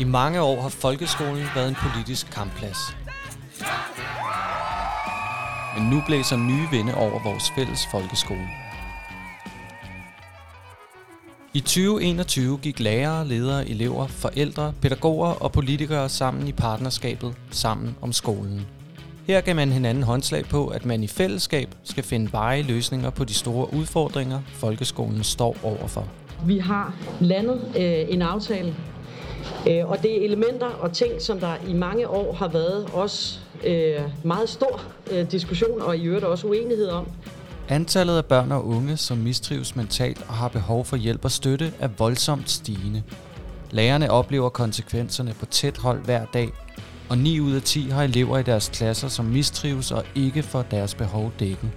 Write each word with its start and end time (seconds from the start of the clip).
I 0.00 0.04
mange 0.04 0.40
år 0.40 0.60
har 0.62 0.68
folkeskolen 0.68 1.46
været 1.54 1.68
en 1.68 1.74
politisk 1.74 2.30
kampplads. 2.30 2.78
Men 5.76 5.90
nu 5.90 6.02
blæser 6.06 6.36
nye 6.36 6.68
vinde 6.70 6.94
over 6.94 7.22
vores 7.22 7.50
fælles 7.50 7.80
folkeskole. 7.90 8.48
I 11.54 11.60
2021 11.60 12.58
gik 12.58 12.80
lærere, 12.80 13.28
ledere, 13.28 13.68
elever, 13.68 14.06
forældre, 14.06 14.74
pædagoger 14.82 15.28
og 15.28 15.52
politikere 15.52 16.08
sammen 16.08 16.48
i 16.48 16.52
partnerskabet 16.52 17.34
Sammen 17.50 17.96
om 18.00 18.12
skolen. 18.12 18.66
Her 19.26 19.40
gav 19.40 19.56
man 19.56 19.72
hinanden 19.72 20.02
håndslag 20.02 20.44
på, 20.44 20.66
at 20.66 20.84
man 20.84 21.02
i 21.02 21.06
fællesskab 21.06 21.74
skal 21.84 22.04
finde 22.04 22.32
veje 22.32 22.62
løsninger 22.62 23.10
på 23.10 23.24
de 23.24 23.34
store 23.34 23.74
udfordringer, 23.74 24.40
folkeskolen 24.46 25.24
står 25.24 25.56
overfor. 25.62 26.08
Vi 26.46 26.58
har 26.58 26.94
landet 27.20 27.60
øh, 27.76 28.14
en 28.14 28.22
aftale, 28.22 28.74
øh, 29.70 29.90
og 29.90 30.02
det 30.02 30.18
er 30.20 30.24
elementer 30.24 30.66
og 30.66 30.92
ting, 30.92 31.22
som 31.22 31.40
der 31.40 31.54
i 31.68 31.72
mange 31.72 32.08
år 32.08 32.32
har 32.32 32.48
været 32.48 32.88
også 32.92 33.38
øh, 33.64 34.00
meget 34.24 34.48
stor 34.48 34.82
øh, 35.10 35.30
diskussion 35.30 35.82
og 35.82 35.96
i 35.96 36.04
øvrigt 36.04 36.24
også 36.24 36.46
uenighed 36.46 36.88
om. 36.88 37.08
Antallet 37.68 38.16
af 38.16 38.24
børn 38.24 38.52
og 38.52 38.66
unge, 38.66 38.96
som 38.96 39.18
mistrives 39.18 39.76
mentalt 39.76 40.24
og 40.28 40.34
har 40.34 40.48
behov 40.48 40.84
for 40.84 40.96
hjælp 40.96 41.24
og 41.24 41.30
støtte, 41.30 41.72
er 41.80 41.88
voldsomt 41.98 42.50
stigende. 42.50 43.02
Lærerne 43.70 44.10
oplever 44.10 44.48
konsekvenserne 44.48 45.34
på 45.40 45.46
tæt 45.46 45.76
hold 45.78 46.04
hver 46.04 46.24
dag, 46.24 46.50
og 47.08 47.18
9 47.18 47.40
ud 47.40 47.52
af 47.52 47.62
10 47.62 47.88
har 47.88 48.02
elever 48.02 48.38
i 48.38 48.42
deres 48.42 48.70
klasser, 48.74 49.08
som 49.08 49.24
mistrives 49.24 49.92
og 49.92 50.04
ikke 50.14 50.42
får 50.42 50.62
deres 50.62 50.94
behov 50.94 51.32
dækket. 51.38 51.70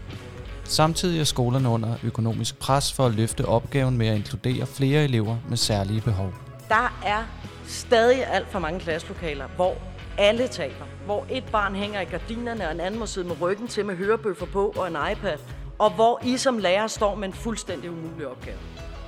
Samtidig 0.72 1.20
er 1.20 1.24
skolerne 1.24 1.70
under 1.70 1.96
økonomisk 2.04 2.60
pres 2.60 2.94
for 2.94 3.06
at 3.06 3.14
løfte 3.14 3.46
opgaven 3.46 3.98
med 3.98 4.08
at 4.08 4.16
inkludere 4.16 4.66
flere 4.66 5.04
elever 5.04 5.38
med 5.50 5.58
særlige 5.58 6.02
behov. 6.02 6.34
Der 6.70 7.00
er 7.06 7.24
stadig 7.68 8.28
alt 8.28 8.52
for 8.52 8.60
mange 8.60 8.80
klasselokaler, 8.80 9.48
hvor 9.56 9.76
alle 10.18 10.48
taler. 10.48 10.86
Hvor 11.06 11.26
et 11.30 11.44
barn 11.52 11.76
hænger 11.76 12.02
i 12.02 12.06
gardinerne, 12.06 12.68
og 12.68 12.72
en 12.72 12.80
anden 12.80 13.00
må 13.00 13.06
sidde 13.06 13.28
med 13.28 13.42
ryggen 13.42 13.68
til 13.68 13.86
med 13.86 13.96
hørebøffer 13.96 14.46
på 14.46 14.74
og 14.78 14.88
en 14.88 14.96
iPad. 15.12 15.38
Og 15.80 15.92
hvor 15.92 16.22
I 16.24 16.38
som 16.38 16.58
lærer 16.58 16.88
står 16.88 17.16
med 17.16 17.28
en 17.28 17.34
fuldstændig 17.34 17.92
umulig 17.92 18.28
opgave. 18.28 18.58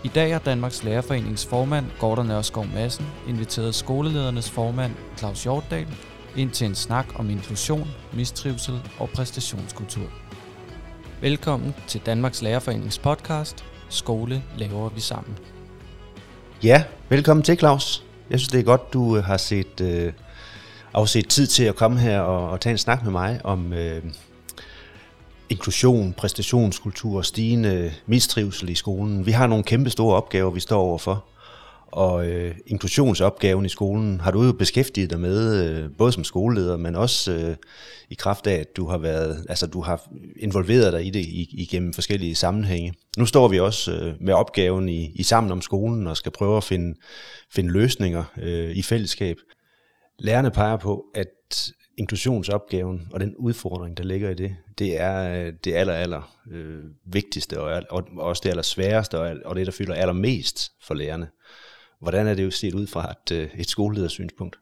I 0.04 0.08
dag 0.08 0.32
har 0.32 0.40
Danmarks 0.40 0.84
Lærerforenings 0.84 1.46
formand, 1.46 1.86
Gordon 2.00 2.28
Nørskov 2.28 2.66
Madsen, 2.74 3.06
inviteret 3.28 3.76
skoleledernes 3.76 4.52
formand, 4.52 4.92
Claus 5.18 5.44
Hjortdal, 5.44 5.88
ind 6.38 6.52
til 6.52 6.68
en 6.68 6.76
snak 6.76 7.06
om 7.16 7.30
inklusion, 7.30 7.88
mistrivsel 8.14 8.82
og 9.00 9.10
præstationskultur. 9.10 10.10
Velkommen 11.24 11.76
til 11.88 12.02
Danmarks 12.06 12.42
Lærerforenings 12.42 13.00
podcast, 13.00 13.66
Skole 13.90 14.44
laver 14.58 14.90
vi 14.90 15.00
sammen. 15.00 15.38
Ja, 16.64 16.84
velkommen 17.10 17.44
til 17.44 17.58
Claus. 17.58 18.04
Jeg 18.30 18.40
synes, 18.40 18.50
det 18.50 18.60
er 18.60 18.64
godt, 18.64 18.94
du 18.94 19.18
øh, 19.18 19.24
har 19.24 19.38
set, 19.38 19.82
øh, 19.82 20.14
afset 20.94 21.28
tid 21.30 21.48
til 21.48 21.64
at 21.64 21.76
komme 21.76 22.00
her 22.00 22.20
og, 22.20 22.50
og 22.50 22.62
tage 22.62 22.72
en 22.72 22.78
snak 22.78 23.04
med 23.04 23.12
mig 23.12 23.40
om 23.44 23.74
øh, 23.74 24.04
inklusion, 25.50 26.14
præstationskultur 26.14 27.18
og 27.18 27.26
stigende 27.26 27.94
mistrivsel 28.06 28.70
i 28.70 28.76
skolen. 28.76 29.26
Vi 29.26 29.32
har 29.32 29.48
nogle 29.48 29.64
kæmpe 29.64 29.90
store 29.90 30.16
opgaver, 30.16 30.52
vi 30.52 30.60
står 30.60 30.82
overfor. 30.82 31.26
Og 31.94 32.28
øh, 32.28 32.56
inklusionsopgaven 32.66 33.66
i 33.66 33.70
skolen 33.70 34.20
har 34.20 34.32
du 34.32 34.44
jo 34.44 34.52
beskæftiget 34.52 35.10
dig 35.10 35.20
med, 35.20 35.70
øh, 35.70 35.90
både 35.98 36.12
som 36.12 36.24
skoleleder, 36.24 36.78
men 36.78 36.96
også 36.96 37.32
øh, 37.34 37.56
i 38.10 38.14
kraft 38.14 38.48
af, 38.48 38.56
at 38.56 38.78
du 38.78 38.88
har 38.88 38.98
været, 38.98 39.46
altså 39.50 39.68
du 39.68 39.82
har 39.82 40.10
involveret 40.40 40.94
dig 40.94 41.06
i 41.06 41.10
det 41.10 41.20
i, 41.20 41.50
igennem 41.52 41.94
forskellige 41.94 42.36
sammenhænge. 42.36 42.94
Nu 43.18 43.26
står 43.26 43.48
vi 43.48 43.60
også 43.60 43.94
øh, 43.94 44.14
med 44.20 44.34
opgaven 44.34 44.90
i, 44.90 45.12
i 45.16 45.24
Sammen 45.24 45.52
om 45.52 45.62
skolen 45.62 46.08
og 46.08 46.18
skal 46.18 46.32
prøve 46.32 46.58
at 46.58 46.64
finde, 46.64 46.96
finde 47.52 47.72
løsninger 47.72 48.24
øh, 48.38 48.72
i 48.76 48.82
fællesskab. 48.82 49.38
Lærerne 50.20 50.52
peger 50.52 50.78
på, 50.78 51.06
at 51.16 51.72
inklusionsopgaven 51.98 53.08
og 53.12 53.20
den 53.20 53.36
udfordring, 53.36 53.98
der 53.98 54.04
ligger 54.04 54.30
i 54.30 54.34
det, 54.34 54.56
det 54.80 55.02
er 55.02 55.46
øh, 55.46 55.54
det 55.64 55.74
aller, 55.74 55.94
aller 55.94 56.38
øh, 56.52 56.84
vigtigste 57.06 57.62
og, 57.62 57.84
og 57.90 58.04
også 58.18 58.42
det 58.44 58.50
aller 58.50 58.64
sværeste 58.64 59.20
og, 59.20 59.36
og 59.46 59.56
det, 59.56 59.66
der 59.66 59.72
fylder 59.72 59.94
allermest 59.94 60.72
for 60.82 60.94
lærerne. 60.94 61.28
Hvordan 62.04 62.28
er 62.28 62.34
det 62.34 62.44
jo 62.44 62.52
set 62.52 62.74
ud 62.74 62.88
fra 62.88 63.12
et, 63.12 63.32
øh, 63.32 63.50
et 63.58 63.70
skoleledersynspunkt? 63.70 64.56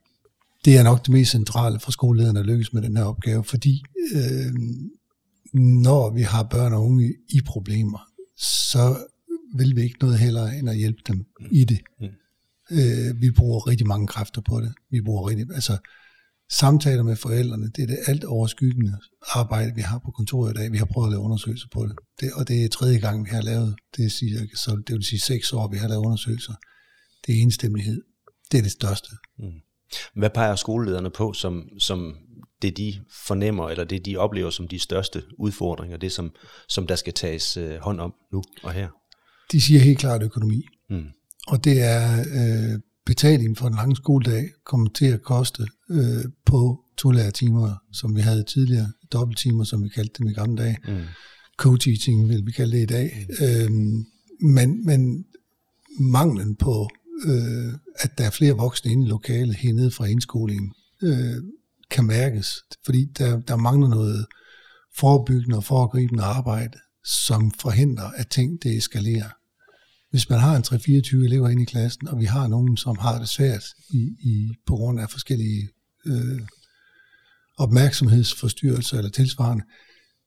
Det 0.66 0.78
er 0.78 0.84
nok 0.84 1.06
det 1.06 1.09
mest 1.09 1.31
centrale 1.31 1.79
for 1.79 1.91
skolelederne 1.91 2.40
at 2.40 2.46
lykkes 2.46 2.74
med 2.74 2.81
den 2.81 2.97
her 2.97 3.03
opgave, 3.03 3.44
fordi 3.44 3.84
øh, 4.16 4.53
når 5.53 6.13
vi 6.13 6.22
har 6.22 6.44
børn 6.44 6.74
og 6.74 6.85
unge 6.85 7.13
i 7.29 7.41
problemer, 7.46 8.00
så 8.38 8.97
vil 9.56 9.75
vi 9.75 9.81
ikke 9.81 10.00
noget 10.02 10.19
heller 10.19 10.46
end 10.46 10.69
at 10.69 10.78
hjælpe 10.78 11.02
dem 11.07 11.16
mm. 11.16 11.47
i 11.52 11.66
det. 11.66 11.79
Mm. 12.00 12.07
Øh, 12.72 13.22
vi 13.22 13.31
bruger 13.31 13.68
rigtig 13.68 13.88
mange 13.88 14.08
kræfter 14.08 14.41
på 14.41 14.62
det. 14.62 14.73
Vi 14.91 15.02
bruger 15.02 15.29
rigtig, 15.29 15.46
altså 15.53 15.78
samtaler 16.52 17.03
med 17.03 17.16
forældrene, 17.16 17.72
det 17.75 17.84
er 17.84 17.88
det 17.88 18.00
alt 18.08 18.23
overskyggende 18.23 18.97
arbejde, 19.35 19.75
vi 19.75 19.81
har 19.81 20.00
på 20.06 20.12
kontoret 20.12 20.52
i 20.52 20.58
dag. 20.59 20.72
Vi 20.72 20.78
har 20.78 20.85
prøvet 20.85 21.08
at 21.08 21.12
lave 21.12 21.23
undersøgelser 21.23 21.68
på 21.73 21.85
det. 21.85 21.96
det 22.19 22.34
og 22.34 22.47
det 22.47 22.66
er 22.66 22.69
tredje 22.69 23.00
gang, 23.00 23.25
vi 23.25 23.29
har 23.29 23.41
lavet, 23.41 23.75
det, 23.97 24.12
siger, 24.12 24.40
så 24.56 24.81
det 24.88 24.96
vil 24.96 25.03
sige 25.03 25.19
seks 25.19 25.53
år, 25.53 25.68
vi 25.72 25.78
har 25.78 25.88
lavet 25.88 26.06
undersøgelser 26.06 26.53
det 27.28 27.38
er 27.38 27.42
enstemmighed. 27.42 28.02
Det 28.52 28.58
er 28.58 28.62
det 28.62 28.72
største. 28.72 29.09
Mm. 29.40 29.52
Hvad 30.16 30.30
peger 30.30 30.56
skolelederne 30.56 31.09
på, 31.09 31.34
som, 31.34 31.70
som 31.80 32.16
det 32.62 32.78
de 32.78 32.94
fornemmer, 33.26 33.70
eller 33.70 33.84
det 33.84 34.06
de 34.06 34.18
oplever 34.18 34.50
som 34.50 34.68
de 34.68 34.80
største 34.80 35.24
udfordringer, 35.38 35.98
det 35.98 36.12
som, 36.12 36.32
som 36.70 36.88
der 36.88 36.96
skal 36.96 37.14
tages 37.14 37.58
øh, 37.58 37.76
hånd 37.76 38.00
om 38.00 38.14
nu 38.34 38.44
og 38.64 38.74
her? 38.74 38.90
De 39.52 39.62
siger 39.62 39.80
helt 39.80 40.00
klart 40.00 40.24
økonomi. 40.24 40.66
Mm. 40.90 41.06
Og 41.48 41.64
det 41.64 41.82
er 41.82 42.20
øh, 42.20 42.80
betalingen 43.06 43.56
for 43.56 43.68
en 43.68 43.76
lang 43.76 43.98
skoledag 43.98 44.50
kommer 44.66 44.90
til 44.90 45.06
at 45.06 45.22
koste 45.22 45.68
øh, 45.90 46.26
på 46.46 46.86
to 46.98 47.12
timer, 47.34 47.76
som 47.94 48.16
vi 48.16 48.22
havde 48.22 48.44
tidligere, 48.44 48.92
dobbelttimer, 49.12 49.64
som 49.64 49.84
vi 49.84 49.90
kaldte 49.90 50.14
dem 50.18 50.28
i 50.28 50.34
gamle 50.34 50.64
dage. 50.64 50.78
Mm. 50.88 51.03
Co-teaching 51.62 52.30
vil 52.30 52.46
vi 52.46 52.52
kalde 52.52 52.78
det 52.78 52.84
i 52.84 52.86
dag. 52.86 53.28
Mm. 53.30 53.46
Øhm, 53.46 54.06
men, 54.42 54.86
men 54.86 55.26
manglen 56.00 56.56
på 56.56 56.90
øh, 57.26 57.74
at 58.00 58.18
der 58.18 58.26
er 58.26 58.30
flere 58.30 58.54
voksne 58.54 58.92
inde 58.92 59.06
i 59.06 59.09
lokalet 59.09 59.56
hernede 59.56 59.92
fra 59.92 60.06
indskolingen, 60.06 60.74
øh, 61.04 61.36
kan 61.92 62.06
mærkes, 62.06 62.56
fordi 62.86 63.06
der, 63.18 63.40
der 63.40 63.56
mangler 63.56 63.88
noget 63.88 64.26
forebyggende 64.98 65.58
og 65.58 65.64
foregribende 65.64 66.24
arbejde, 66.24 66.78
som 67.06 67.52
forhindrer, 67.52 68.12
at 68.12 68.28
ting 68.30 68.64
det 68.64 68.78
eskalerer. 68.78 69.30
Hvis 70.09 70.30
man 70.30 70.40
har 70.40 70.56
en 70.56 70.64
3-24 70.64 71.26
elever 71.26 71.50
inde 71.50 71.64
i 71.64 71.66
klassen, 71.66 72.08
og 72.08 72.20
vi 72.20 72.26
har 72.26 72.48
nogen, 72.48 72.78
som 72.78 72.98
har 72.98 73.20
det 73.20 73.30
svært 73.30 73.64
i, 73.90 74.16
i, 74.20 74.53
på 74.68 74.76
grund 74.76 75.00
af 75.00 75.09
forskellige 75.09 75.70
øh, 76.06 76.42
opmærksomhedsforstyrrelser 77.58 78.98
eller 78.98 79.12
tilsvarende, 79.12 79.64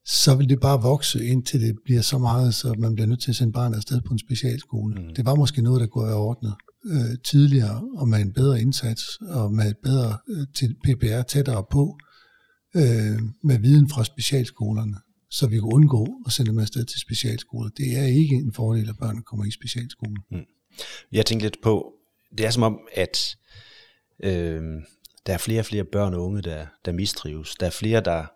så 0.06 0.34
vil 0.34 0.48
det 0.48 0.60
bare 0.60 0.82
vokse, 0.82 1.26
indtil 1.26 1.60
det 1.60 1.76
bliver 1.84 2.02
så 2.02 2.18
meget, 2.18 2.54
så 2.54 2.74
man 2.78 2.94
bliver 2.94 3.06
nødt 3.06 3.22
til 3.22 3.30
at 3.30 3.36
sende 3.36 3.52
barnet 3.52 3.76
afsted 3.76 4.00
på 4.00 4.12
en 4.12 4.18
specialskole. 4.18 4.94
Mm. 4.94 5.14
Det 5.14 5.26
var 5.26 5.34
måske 5.34 5.62
noget, 5.62 5.80
der 5.80 5.86
kunne 5.86 6.06
være 6.06 6.16
ordnet 6.16 6.54
øh, 6.86 7.18
tidligere, 7.24 7.88
og 7.96 8.08
med 8.08 8.18
en 8.18 8.32
bedre 8.32 8.60
indsats, 8.60 9.02
og 9.20 9.52
med 9.52 9.70
et 9.70 9.78
bedre 9.82 10.18
øh, 10.28 10.46
til 10.54 10.76
PPR 10.84 11.22
tættere 11.22 11.64
på, 11.70 11.98
øh, 12.76 13.18
med 13.42 13.58
viden 13.58 13.88
fra 13.88 14.04
specialskolerne, 14.04 14.96
så 15.30 15.46
vi 15.46 15.58
kunne 15.58 15.74
undgå 15.74 16.06
at 16.26 16.32
sende 16.32 16.50
dem 16.50 16.58
afsted 16.58 16.84
til 16.84 17.00
specialskoler. 17.00 17.70
Det 17.70 17.98
er 17.98 18.04
ikke 18.04 18.34
en 18.34 18.52
fordel, 18.52 18.88
at 18.88 18.98
børn 18.98 19.22
kommer 19.22 19.44
i 19.44 19.50
specialskolen. 19.50 20.18
Mm. 20.30 20.38
Jeg 21.12 21.26
tænkte 21.26 21.44
lidt 21.44 21.62
på, 21.62 21.92
det 22.38 22.46
er 22.46 22.50
som 22.50 22.62
om, 22.62 22.78
at 22.92 23.36
øh, 24.22 24.62
der 25.26 25.32
er 25.32 25.38
flere 25.38 25.60
og 25.60 25.66
flere 25.66 25.84
børn 25.84 26.14
og 26.14 26.24
unge, 26.24 26.42
der, 26.42 26.66
der 26.84 26.92
mistrives. 26.92 27.54
Der 27.54 27.66
er 27.66 27.70
flere, 27.70 28.00
der 28.00 28.26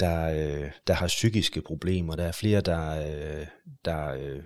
der, 0.00 0.24
øh, 0.28 0.70
der 0.86 0.94
har 0.94 1.06
psykiske 1.06 1.62
problemer, 1.66 2.16
der 2.16 2.24
er 2.24 2.32
flere, 2.32 2.60
der, 2.60 2.90
øh, 2.90 3.46
der 3.84 4.14
øh, 4.14 4.40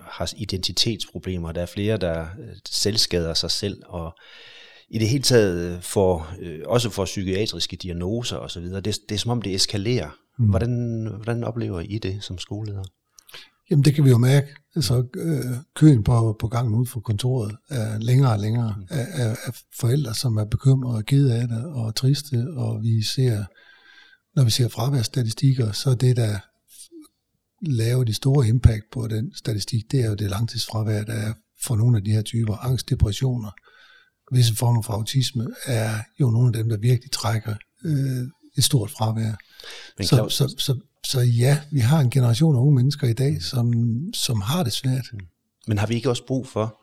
har 0.00 0.32
identitetsproblemer, 0.36 1.52
der 1.52 1.62
er 1.62 1.66
flere, 1.66 1.96
der 1.96 2.20
øh, 2.20 2.54
selvskader 2.68 3.34
sig 3.34 3.50
selv, 3.50 3.82
og 3.86 4.12
i 4.90 4.98
det 4.98 5.08
hele 5.08 5.22
taget 5.22 5.84
får, 5.84 6.34
øh, 6.40 6.60
også 6.66 6.90
får 6.90 7.04
psykiatriske 7.04 7.76
diagnoser 7.76 8.36
osv. 8.36 8.64
Det, 8.64 8.84
det 8.84 9.12
er 9.12 9.18
som 9.18 9.30
om, 9.30 9.42
det 9.42 9.54
eskalerer. 9.54 10.10
Mm. 10.38 10.48
Hvordan, 10.48 11.06
hvordan 11.14 11.44
oplever 11.44 11.80
I 11.80 11.98
det 11.98 12.24
som 12.24 12.38
skoleleder? 12.38 12.84
Jamen 13.70 13.84
det 13.84 13.94
kan 13.94 14.04
vi 14.04 14.10
jo 14.10 14.18
mærke. 14.18 14.46
Altså, 14.76 15.04
øh, 15.16 15.56
køen 15.74 16.04
på, 16.04 16.36
på 16.40 16.48
gangen 16.48 16.74
ud 16.74 16.86
for 16.86 17.00
kontoret 17.00 17.56
er 17.68 17.98
længere 17.98 18.32
og 18.32 18.38
længere 18.38 18.74
mm. 18.78 18.86
af, 18.90 19.06
af, 19.12 19.36
af 19.46 19.54
forældre, 19.80 20.14
som 20.14 20.36
er 20.36 20.44
bekymrede 20.44 20.96
og 20.96 21.04
kede 21.04 21.34
af 21.40 21.48
det 21.48 21.64
og 21.64 21.94
triste, 21.94 22.46
og 22.56 22.82
vi 22.82 23.02
ser 23.02 23.44
når 24.38 24.44
vi 24.44 24.50
ser 24.50 24.68
fraværsstatistikker, 24.68 25.72
så 25.72 25.90
er 25.90 25.94
det, 25.94 26.16
der 26.16 26.38
laver 27.62 28.04
de 28.04 28.14
store 28.14 28.48
impact 28.48 28.84
på 28.92 29.08
den 29.08 29.34
statistik, 29.34 29.90
det 29.90 30.00
er 30.00 30.08
jo 30.08 30.14
det 30.14 30.30
langtidsfravær, 30.30 31.04
der 31.04 31.12
er 31.12 31.32
for 31.62 31.76
nogle 31.76 31.96
af 31.96 32.04
de 32.04 32.10
her 32.10 32.22
typer. 32.22 32.56
Angst, 32.56 32.90
depressioner, 32.90 33.50
visse 34.32 34.56
former 34.56 34.82
for 34.82 34.92
autisme, 34.92 35.46
er 35.66 35.94
jo 36.20 36.30
nogle 36.30 36.46
af 36.46 36.52
dem, 36.52 36.68
der 36.68 36.76
virkelig 36.76 37.10
trækker 37.10 37.54
øh, 37.84 38.26
et 38.58 38.64
stort 38.64 38.90
fravær. 38.90 39.34
Men 39.98 40.06
så, 40.06 40.28
så, 40.28 40.54
så, 40.58 40.80
så 41.06 41.20
ja, 41.20 41.60
vi 41.70 41.80
har 41.80 42.00
en 42.00 42.10
generation 42.10 42.56
af 42.56 42.60
unge 42.60 42.74
mennesker 42.74 43.08
i 43.08 43.12
dag, 43.12 43.42
som, 43.42 43.72
som 44.14 44.40
har 44.40 44.62
det 44.62 44.72
svært. 44.72 45.06
Men 45.66 45.78
har 45.78 45.86
vi 45.86 45.94
ikke 45.94 46.10
også 46.10 46.26
brug 46.26 46.46
for, 46.46 46.82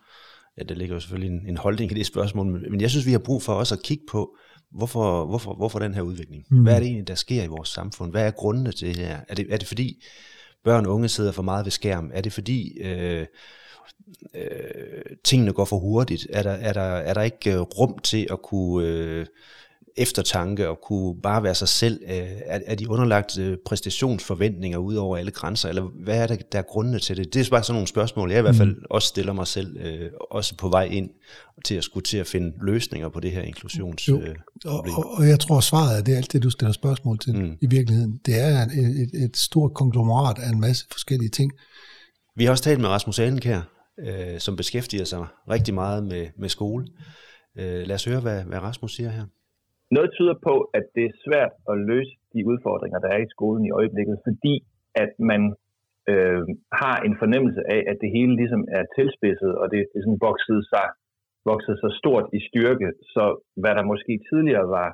ja, 0.58 0.64
der 0.64 0.76
ligger 0.76 0.96
jo 0.96 1.00
selvfølgelig 1.00 1.36
en, 1.36 1.50
en 1.50 1.58
holdning 1.58 1.92
i 1.92 1.94
det 1.94 2.06
spørgsmål, 2.06 2.48
men, 2.48 2.72
men 2.72 2.82
jeg 2.82 2.90
synes, 2.90 3.06
vi 3.06 3.12
har 3.12 3.20
brug 3.20 3.44
for 3.44 3.54
også 3.54 3.76
at 3.76 3.84
kigge 3.84 4.04
på, 4.12 4.38
hvorfor, 4.76 5.26
hvorfor, 5.26 5.54
hvorfor 5.54 5.80
den 5.80 5.94
her 5.94 6.02
udvikling? 6.02 6.46
Mm. 6.50 6.64
Hvad 6.64 6.76
er 6.76 6.80
det 6.80 6.86
egentlig, 6.86 7.08
der 7.08 7.16
sker 7.16 7.44
i 7.44 7.48
vores 7.48 7.70
samfund? 7.70 8.12
Hvad 8.12 8.28
er 8.28 8.32
grundene 8.32 8.72
til 8.72 8.88
det 8.88 8.98
her? 8.98 9.20
Er 9.28 9.36
det, 9.36 9.48
er 9.50 9.58
det 9.58 9.68
fordi 9.68 10.04
børn 10.64 10.86
og 10.86 10.94
unge 10.94 11.08
sidder 11.08 11.32
for 11.32 11.44
meget 11.44 11.66
ved 11.66 11.72
skærm? 11.72 12.12
Er 12.14 12.22
det 12.22 12.34
fordi 12.34 12.80
øh, 12.82 13.26
øh, 14.36 15.18
tingene 15.24 15.54
går 15.54 15.66
for 15.66 15.78
hurtigt? 15.78 16.28
Er 16.30 16.44
der, 16.44 16.52
er 16.52 16.74
der, 16.74 16.82
er 16.82 17.14
der 17.14 17.22
ikke 17.22 17.54
øh, 17.54 17.60
rum 17.60 18.00
til 18.00 18.28
at 18.32 18.42
kunne... 18.42 18.88
Øh, 18.88 19.26
eftertanke 19.98 20.70
og 20.70 20.82
kunne 20.82 21.22
bare 21.22 21.44
være 21.44 21.56
sig 21.56 21.68
selv? 21.68 22.02
Øh, 22.04 22.28
er, 22.46 22.60
er 22.66 22.76
de 22.76 22.90
underlagt 22.90 23.38
øh, 23.38 23.58
præstationsforventninger 23.66 24.78
ud 24.78 24.96
over 24.96 25.18
alle 25.18 25.32
grænser, 25.32 25.70
eller 25.70 25.82
hvad 25.82 26.18
er 26.18 26.28
der, 26.28 26.36
der 26.52 26.60
er 26.60 26.64
grundene 26.64 27.00
til 27.00 27.18
det? 27.18 27.34
Det 27.34 27.46
er 27.46 27.50
bare 27.50 27.64
sådan 27.64 27.76
nogle 27.76 27.88
spørgsmål, 27.88 28.32
jeg 28.32 28.40
i 28.40 28.42
hvert 28.42 28.56
fald 28.56 28.76
mm. 28.76 28.84
også 28.90 29.08
stiller 29.08 29.34
mig 29.34 29.48
selv, 29.48 29.78
øh, 29.78 30.12
også 30.32 30.56
på 30.56 30.70
vej 30.70 30.84
ind 30.84 31.10
til 31.66 31.76
at 31.76 31.84
skulle 31.84 32.04
til 32.04 32.18
at 32.18 32.28
finde 32.28 32.54
løsninger 32.62 33.10
på 33.10 33.20
det 33.20 33.32
her 33.32 33.42
inklusionsproblem. 33.42 34.30
Øh, 34.30 34.36
og, 34.66 34.86
og, 34.98 35.12
og 35.18 35.28
jeg 35.28 35.40
tror 35.40 35.60
svaret 35.60 35.98
er, 35.98 36.04
det 36.04 36.14
er 36.14 36.18
alt 36.18 36.34
det, 36.34 36.44
du 36.44 36.50
stiller 36.50 36.74
spørgsmål 36.74 37.20
til 37.20 37.36
mm. 37.36 37.58
i 37.62 37.68
virkeligheden. 37.68 38.20
Det 38.26 38.40
er 38.40 38.62
et, 38.62 39.02
et, 39.14 39.24
et 39.24 39.38
stort 39.38 39.74
konglomerat 39.74 40.40
af 40.40 40.50
en 40.50 40.60
masse 40.60 40.86
forskellige 40.92 41.30
ting. 41.30 41.52
Vi 42.36 42.44
har 42.44 42.52
også 42.52 42.64
talt 42.64 42.80
med 42.80 42.90
Rasmus 42.90 43.20
Alenkær, 43.20 43.62
øh, 44.00 44.40
som 44.40 44.56
beskæftiger 44.56 45.06
sig 45.06 45.26
rigtig 45.50 45.74
meget 45.74 46.04
med, 46.04 46.28
med 46.40 46.50
skole. 46.50 46.86
Øh, 47.58 47.88
lad 47.88 47.96
os 47.96 48.06
høre, 48.06 48.20
hvad, 48.20 48.44
hvad 48.44 48.60
Rasmus 48.60 48.96
siger 48.96 49.10
her. 49.10 49.26
Noget 49.96 50.10
tyder 50.18 50.38
på, 50.48 50.56
at 50.78 50.86
det 50.96 51.04
er 51.08 51.20
svært 51.26 51.54
at 51.72 51.76
løse 51.90 52.14
de 52.34 52.40
udfordringer, 52.52 53.00
der 53.00 53.10
er 53.16 53.22
i 53.24 53.34
skolen 53.36 53.64
i 53.66 53.76
øjeblikket, 53.80 54.18
fordi 54.28 54.56
at 55.04 55.12
man 55.32 55.42
øh, 56.12 56.44
har 56.82 56.98
en 57.08 57.16
fornemmelse 57.22 57.62
af, 57.76 57.82
at 57.92 57.98
det 58.04 58.10
hele 58.18 58.34
ligesom 58.42 58.64
er 58.78 58.84
tilspidset, 58.98 59.54
og 59.62 59.66
det, 59.72 59.80
det 59.92 59.98
er 60.00 60.06
sådan 60.06 60.26
vokset 60.30 60.62
sig, 60.74 60.88
vokset 61.52 61.76
sig 61.82 61.92
stort 62.02 62.26
i 62.38 62.40
styrke, 62.50 62.88
så 63.14 63.24
hvad 63.62 63.74
der 63.78 63.92
måske 63.92 64.14
tidligere 64.30 64.68
var 64.78 64.90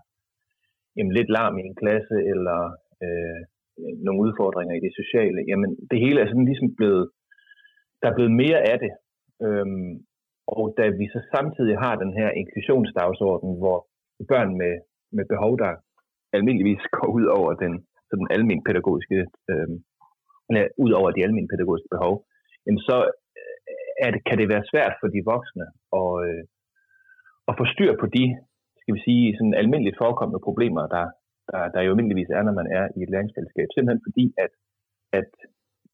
jamen, 0.97 1.13
lidt 1.17 1.29
larm 1.37 1.55
i 1.57 1.63
en 1.69 1.79
klasse, 1.81 2.17
eller 2.31 2.59
øh, 3.03 3.39
nogle 4.05 4.21
udfordringer 4.25 4.75
i 4.75 4.83
det 4.85 4.93
sociale, 5.01 5.39
jamen 5.49 5.69
det 5.91 5.99
hele 6.05 6.17
er 6.21 6.27
sådan 6.27 6.49
ligesom 6.51 6.69
blevet, 6.79 7.05
der 8.01 8.07
er 8.09 8.17
blevet 8.17 8.33
mere 8.43 8.59
af 8.71 8.77
det. 8.83 8.93
Øhm, 9.45 9.93
og 10.57 10.63
da 10.77 10.85
vi 10.99 11.05
så 11.15 11.19
samtidig 11.35 11.75
har 11.83 11.95
den 12.03 12.13
her 12.19 12.29
inklusionsdagsorden, 12.41 13.51
hvor 13.61 13.77
børn 14.31 14.51
med, 14.61 14.73
med 15.17 15.25
behov, 15.33 15.53
der 15.63 15.71
almindeligvis 16.37 16.83
går 16.97 17.07
ud 17.17 17.25
over 17.37 17.51
den, 17.63 17.73
sådan 18.09 18.27
almen 18.35 18.61
pædagogiske, 18.67 19.19
øh, 19.51 19.67
ud 20.85 20.91
over 20.99 21.09
de 21.11 21.23
almindelige 21.25 21.53
pædagogiske 21.55 21.93
behov, 21.95 22.13
jamen 22.65 22.81
så 22.89 22.97
øh, 23.39 23.89
er 24.05 24.09
det, 24.13 24.21
kan 24.27 24.37
det 24.39 24.47
være 24.53 24.69
svært 24.71 24.93
for 24.99 25.07
de 25.15 25.29
voksne 25.33 25.65
at, 26.01 26.11
øh, 26.27 26.43
at 27.49 27.53
få 27.59 27.65
styr 27.73 27.91
på 28.01 28.07
de, 28.17 28.25
skal 28.81 28.95
vi 28.95 29.01
sige, 29.07 29.25
sådan 29.37 29.59
almindeligt 29.61 30.01
forekommende 30.03 30.45
problemer, 30.47 30.83
der, 30.95 31.05
der, 31.51 31.61
der 31.73 31.81
jo 31.81 31.91
almindeligvis 31.91 32.31
er, 32.37 32.43
når 32.45 32.55
man 32.61 32.67
er 32.79 32.85
i 32.97 32.99
et 33.03 33.11
læringsfællesskab. 33.13 33.67
Simpelthen 33.69 34.05
fordi, 34.07 34.25
at, 34.45 34.53
at 35.19 35.29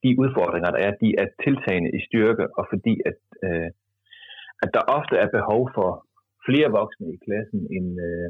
de 0.04 0.10
udfordringer, 0.24 0.70
der 0.72 0.82
er, 0.88 0.92
de 1.04 1.10
er 1.22 1.28
tiltagende 1.44 1.92
i 1.98 2.00
styrke, 2.08 2.46
og 2.58 2.64
fordi, 2.72 2.94
at, 3.10 3.20
øh, 3.48 3.70
at 4.64 4.70
der 4.76 4.84
ofte 4.98 5.16
er 5.24 5.36
behov 5.38 5.62
for 5.78 5.90
flere 6.48 6.70
voksne 6.80 7.08
i 7.16 7.18
klassen, 7.26 7.60
end, 7.76 7.90
øh, 8.08 8.30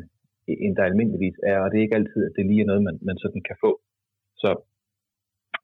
end 0.63 0.73
der 0.77 0.83
almindeligvis 0.89 1.37
er, 1.51 1.57
og 1.63 1.67
det 1.69 1.77
er 1.77 1.85
ikke 1.85 1.99
altid, 2.01 2.21
at 2.27 2.35
det 2.37 2.45
lige 2.45 2.61
er 2.61 2.69
noget, 2.71 2.83
man, 2.87 2.97
man 3.09 3.17
sådan 3.23 3.43
kan 3.49 3.57
få. 3.65 3.71
Så, 4.41 4.49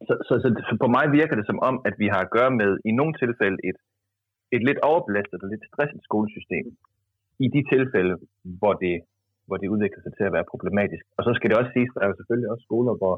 så, 0.07 0.13
så, 0.27 0.33
så, 0.43 0.47
så 0.69 0.73
på 0.83 0.87
mig 0.97 1.05
virker 1.19 1.35
det 1.37 1.47
som 1.47 1.59
om, 1.69 1.75
at 1.89 1.95
vi 2.01 2.07
har 2.13 2.21
at 2.23 2.33
gøre 2.37 2.51
med 2.61 2.71
i 2.89 2.91
nogle 2.99 3.13
tilfælde 3.21 3.59
et, 3.69 3.77
et 4.55 4.63
lidt 4.67 4.79
overbelastet 4.89 5.43
og 5.43 5.49
lidt 5.49 5.65
stresset 5.71 6.01
skolesystem. 6.09 6.65
I 7.45 7.47
de 7.55 7.61
tilfælde, 7.73 8.15
hvor 8.59 8.73
det, 8.83 8.95
hvor 9.47 9.57
det 9.61 9.67
udvikler 9.73 10.01
sig 10.03 10.13
til 10.15 10.25
at 10.27 10.35
være 10.37 10.51
problematisk. 10.51 11.05
Og 11.17 11.21
så 11.27 11.31
skal 11.33 11.49
det 11.49 11.57
også 11.59 11.71
siges, 11.73 11.91
at 11.91 11.95
der 11.95 12.03
er 12.05 12.11
jo 12.11 12.19
selvfølgelig 12.19 12.49
også 12.51 12.65
skoler, 12.69 12.93
hvor, 13.01 13.15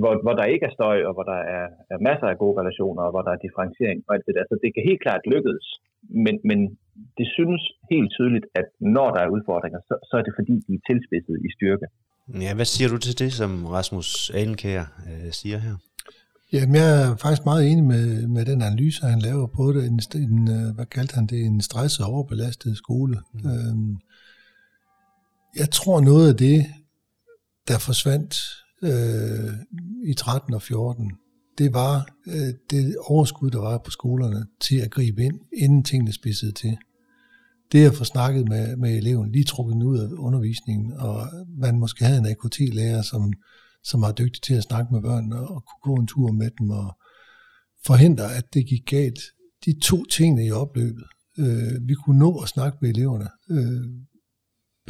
hvor, 0.00 0.12
hvor 0.24 0.34
der 0.40 0.52
ikke 0.52 0.66
er 0.68 0.76
støj, 0.78 0.98
og 1.08 1.12
hvor 1.14 1.26
der 1.32 1.40
er, 1.58 1.66
er 1.94 1.98
masser 2.08 2.28
af 2.32 2.40
gode 2.42 2.56
relationer, 2.60 3.02
og 3.06 3.10
hvor 3.12 3.22
der 3.26 3.32
er 3.32 3.44
differentiering 3.46 3.98
og 4.06 4.10
alt 4.14 4.26
det 4.26 4.34
der. 4.36 4.44
Så 4.50 4.54
det 4.62 4.70
kan 4.74 4.88
helt 4.90 5.02
klart 5.06 5.22
lykkes, 5.34 5.64
men, 6.24 6.34
men 6.48 6.58
det 7.18 7.26
synes 7.36 7.62
helt 7.92 8.10
tydeligt, 8.16 8.46
at 8.60 8.66
når 8.96 9.08
der 9.14 9.20
er 9.22 9.34
udfordringer, 9.36 9.80
så, 9.88 9.94
så 10.08 10.14
er 10.18 10.24
det 10.26 10.34
fordi, 10.38 10.54
de 10.66 10.72
er 10.78 10.82
tilspidset 10.88 11.36
i 11.46 11.50
styrke. 11.56 11.86
Ja, 12.44 12.52
hvad 12.54 12.68
siger 12.74 12.88
du 12.90 12.98
til 12.98 13.18
det, 13.22 13.32
som 13.40 13.50
Rasmus 13.76 14.30
Alenkær 14.40 14.82
øh, 15.08 15.30
siger 15.40 15.58
her? 15.66 15.76
Jamen, 16.52 16.74
jeg 16.74 16.88
er 17.02 17.16
faktisk 17.24 17.44
meget 17.44 17.62
enig 17.70 17.84
med, 17.84 18.06
med 18.28 18.44
den 18.50 18.62
analyse, 18.62 19.06
han 19.06 19.22
laver 19.28 19.46
på 19.46 19.64
det. 19.74 19.82
En, 19.90 20.00
en, 20.26 20.38
øh, 20.56 20.74
hvad 20.76 20.86
kaldte 20.86 21.14
han 21.14 21.26
det? 21.26 21.40
En 21.46 21.60
stresset 21.60 22.06
og 22.06 22.12
overbelastet 22.12 22.76
skole. 22.76 23.16
Mm. 23.34 23.50
Øhm, 23.50 23.92
jeg 25.60 25.68
tror 25.70 26.00
noget 26.00 26.28
af 26.32 26.36
det, 26.36 26.58
der 27.68 27.78
forsvandt 27.88 28.34
øh, 28.82 29.52
i 30.04 30.14
13 30.14 30.54
og 30.54 30.62
14, 30.62 31.12
det 31.58 31.74
var 31.74 32.06
øh, 32.26 32.54
det 32.70 32.96
overskud, 33.04 33.50
der 33.50 33.58
var 33.58 33.78
på 33.78 33.90
skolerne 33.90 34.46
til 34.60 34.76
at 34.76 34.90
gribe 34.90 35.22
ind, 35.24 35.40
inden 35.56 35.84
tingene 35.84 36.12
spidsede 36.12 36.52
til. 36.52 36.76
Det 37.72 37.86
at 37.86 37.94
få 37.94 38.04
snakket 38.04 38.48
med, 38.48 38.76
med 38.76 38.96
eleven, 38.96 39.32
lige 39.32 39.44
trukket 39.44 39.82
ud 39.82 39.98
af 39.98 40.08
undervisningen, 40.12 40.92
og 40.92 41.26
man 41.58 41.78
måske 41.78 42.04
havde 42.04 42.18
en 42.18 42.26
AKT-lærer, 42.26 43.02
som, 43.02 43.32
som 43.84 44.00
var 44.00 44.12
dygtig 44.12 44.42
til 44.42 44.54
at 44.54 44.62
snakke 44.62 44.94
med 44.94 45.02
børnene 45.02 45.36
og 45.40 45.64
kunne 45.64 45.94
gå 45.94 46.00
en 46.00 46.06
tur 46.06 46.32
med 46.32 46.50
dem 46.58 46.70
og 46.70 46.96
forhindre, 47.86 48.34
at 48.34 48.54
det 48.54 48.66
gik 48.66 48.86
galt. 48.86 49.20
De 49.64 49.80
to 49.82 50.04
tingene 50.04 50.46
i 50.46 50.50
opløbet. 50.50 51.04
Øh, 51.38 51.88
vi 51.88 51.94
kunne 51.94 52.18
nå 52.18 52.38
at 52.38 52.48
snakke 52.48 52.78
med 52.80 52.90
eleverne. 52.90 53.28
Øh, 53.50 53.84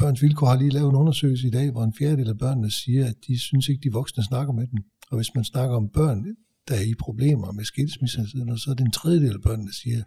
Børns 0.01 0.21
Vilkår 0.21 0.47
har 0.47 0.57
lige 0.57 0.69
lavet 0.71 0.89
en 0.89 0.95
undersøgelse 0.95 1.47
i 1.47 1.49
dag, 1.49 1.71
hvor 1.71 1.83
en 1.83 1.93
fjerdedel 1.93 2.29
af 2.29 2.37
børnene 2.37 2.71
siger, 2.71 3.05
at 3.05 3.15
de 3.27 3.39
synes 3.39 3.69
ikke, 3.69 3.81
de 3.83 3.93
voksne 3.93 4.23
snakker 4.23 4.53
med 4.53 4.67
dem. 4.67 4.79
Og 5.11 5.15
hvis 5.17 5.35
man 5.35 5.43
snakker 5.43 5.75
om 5.75 5.89
børn, 5.89 6.25
der 6.67 6.75
er 6.75 6.81
i 6.81 6.93
problemer 6.99 7.51
med 7.51 7.63
skilsmisse, 7.63 8.27
så 8.57 8.67
er 8.71 8.73
det 8.73 8.85
en 8.85 8.91
tredjedel 8.91 9.33
af 9.33 9.41
børnene, 9.41 9.67
der 9.67 9.73
siger, 9.73 9.97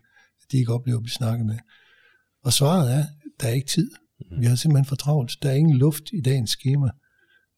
at 0.42 0.52
de 0.52 0.56
ikke 0.56 0.72
oplever 0.72 0.98
at 0.98 1.02
blive 1.02 1.20
snakket 1.20 1.46
med. 1.46 1.58
Og 2.44 2.52
svaret 2.52 2.94
er, 2.94 3.04
der 3.40 3.46
er 3.48 3.52
ikke 3.52 3.66
tid. 3.66 3.90
Mhm. 4.20 4.40
Vi 4.40 4.46
har 4.46 4.54
simpelthen 4.54 4.84
for 4.84 4.96
travlt. 4.96 5.32
Der 5.42 5.48
er 5.50 5.54
ingen 5.54 5.76
luft 5.76 6.04
i 6.12 6.20
dagens 6.20 6.50
schema. 6.50 6.88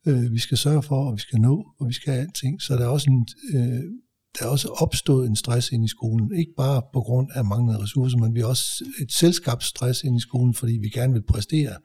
Øh, 0.07 0.33
vi 0.33 0.39
skal 0.39 0.59
sørge 0.59 0.83
for, 0.83 1.07
og 1.09 1.15
vi 1.15 1.21
skal 1.21 1.41
nå, 1.41 1.67
og 1.79 1.89
vi 1.89 1.93
skal 1.93 2.13
have 2.13 2.23
alting. 2.23 2.63
Så 2.63 2.75
der 2.75 2.85
er 2.85 2.89
også 2.89 3.11
en, 3.11 3.27
øh, 3.55 3.83
der 4.39 4.45
er 4.47 4.51
også 4.51 4.69
opstået 4.69 5.29
en 5.29 5.37
stress 5.37 5.73
ind 5.73 5.85
i 5.85 5.89
skolen. 5.89 6.37
Ikke 6.39 6.53
bare 6.57 6.83
på 6.93 7.01
grund 7.01 7.29
af 7.35 7.45
manglende 7.45 7.83
ressourcer, 7.83 8.19
men 8.19 8.35
vi 8.35 8.41
har 8.41 8.47
også 8.47 8.85
et 9.03 9.13
selskabsstress 9.13 10.05
ind 10.05 10.17
i 10.17 10.21
skolen, 10.21 10.55
fordi 10.55 10.79
vi 10.83 10.89
gerne 10.89 11.13
vil 11.13 11.23
præstere. 11.23 11.77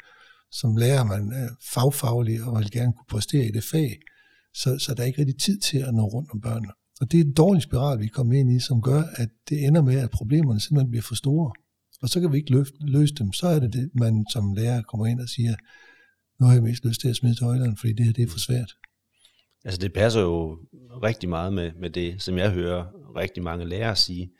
Som 0.51 0.75
lærer 0.75 1.03
man 1.03 1.31
er 1.31 1.49
fagfaglig 1.73 2.43
og 2.43 2.59
vil 2.59 2.71
gerne 2.71 2.93
kunne 2.93 3.05
præstere 3.09 3.45
i 3.45 3.51
det 3.51 3.63
fag. 3.63 3.99
Så, 4.53 4.79
så 4.79 4.93
der 4.93 5.01
er 5.01 5.07
ikke 5.07 5.19
rigtig 5.19 5.39
tid 5.39 5.59
til 5.59 5.77
at 5.77 5.93
nå 5.93 6.03
rundt 6.05 6.31
om 6.31 6.41
børnene. 6.41 6.71
Og 7.01 7.11
det 7.11 7.19
er 7.19 7.23
en 7.23 7.33
dårlig 7.33 7.61
spiral, 7.61 7.99
vi 7.99 8.07
kommer 8.07 8.33
ind 8.33 8.51
i, 8.51 8.59
som 8.59 8.81
gør, 8.81 9.03
at 9.15 9.29
det 9.49 9.65
ender 9.65 9.81
med, 9.81 9.99
at 9.99 10.09
problemerne 10.09 10.59
simpelthen 10.59 10.91
bliver 10.91 11.03
for 11.03 11.15
store. 11.15 11.51
Og 12.01 12.09
så 12.09 12.21
kan 12.21 12.31
vi 12.31 12.37
ikke 12.37 12.51
løfte, 12.51 12.77
løse 12.81 13.13
dem. 13.13 13.33
Så 13.33 13.47
er 13.47 13.59
det 13.59 13.73
det, 13.73 13.89
man 13.93 14.25
som 14.33 14.53
lærer 14.53 14.81
kommer 14.81 15.05
ind 15.05 15.19
og 15.19 15.29
siger, 15.29 15.55
nu 16.39 16.45
har 16.45 16.53
jeg 16.53 16.63
mest 16.63 16.85
lyst 16.85 17.01
til 17.01 17.09
at 17.09 17.15
smide 17.15 17.35
tøjlerne, 17.35 17.77
fordi 17.77 17.93
det 17.93 18.05
her 18.05 18.13
det 18.13 18.23
er 18.23 18.27
for 18.27 18.39
svært. 18.39 18.71
Altså 19.65 19.79
det 19.81 19.93
passer 19.93 20.21
jo 20.21 20.59
rigtig 21.03 21.29
meget 21.29 21.53
med, 21.53 21.71
med 21.79 21.89
det, 21.89 22.21
som 22.21 22.37
jeg 22.37 22.51
hører 22.51 22.85
rigtig 23.15 23.43
mange 23.43 23.65
lærere 23.65 23.95
sige, 23.95 24.31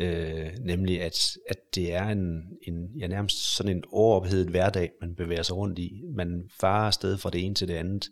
øh, 0.00 0.50
nemlig 0.60 1.02
at, 1.02 1.36
at 1.48 1.56
det 1.74 1.94
er 1.94 2.08
en, 2.08 2.42
en 2.62 2.88
ja, 2.98 3.06
nærmest 3.06 3.56
sådan 3.56 3.76
en 3.76 3.84
overophedet 3.92 4.48
hverdag, 4.48 4.90
man 5.00 5.14
bevæger 5.14 5.42
sig 5.42 5.56
rundt 5.56 5.78
i. 5.78 6.02
Man 6.16 6.50
farer 6.60 6.86
afsted 6.86 7.18
fra 7.18 7.30
det 7.30 7.44
ene 7.44 7.54
til 7.54 7.68
det 7.68 7.74
andet, 7.74 8.08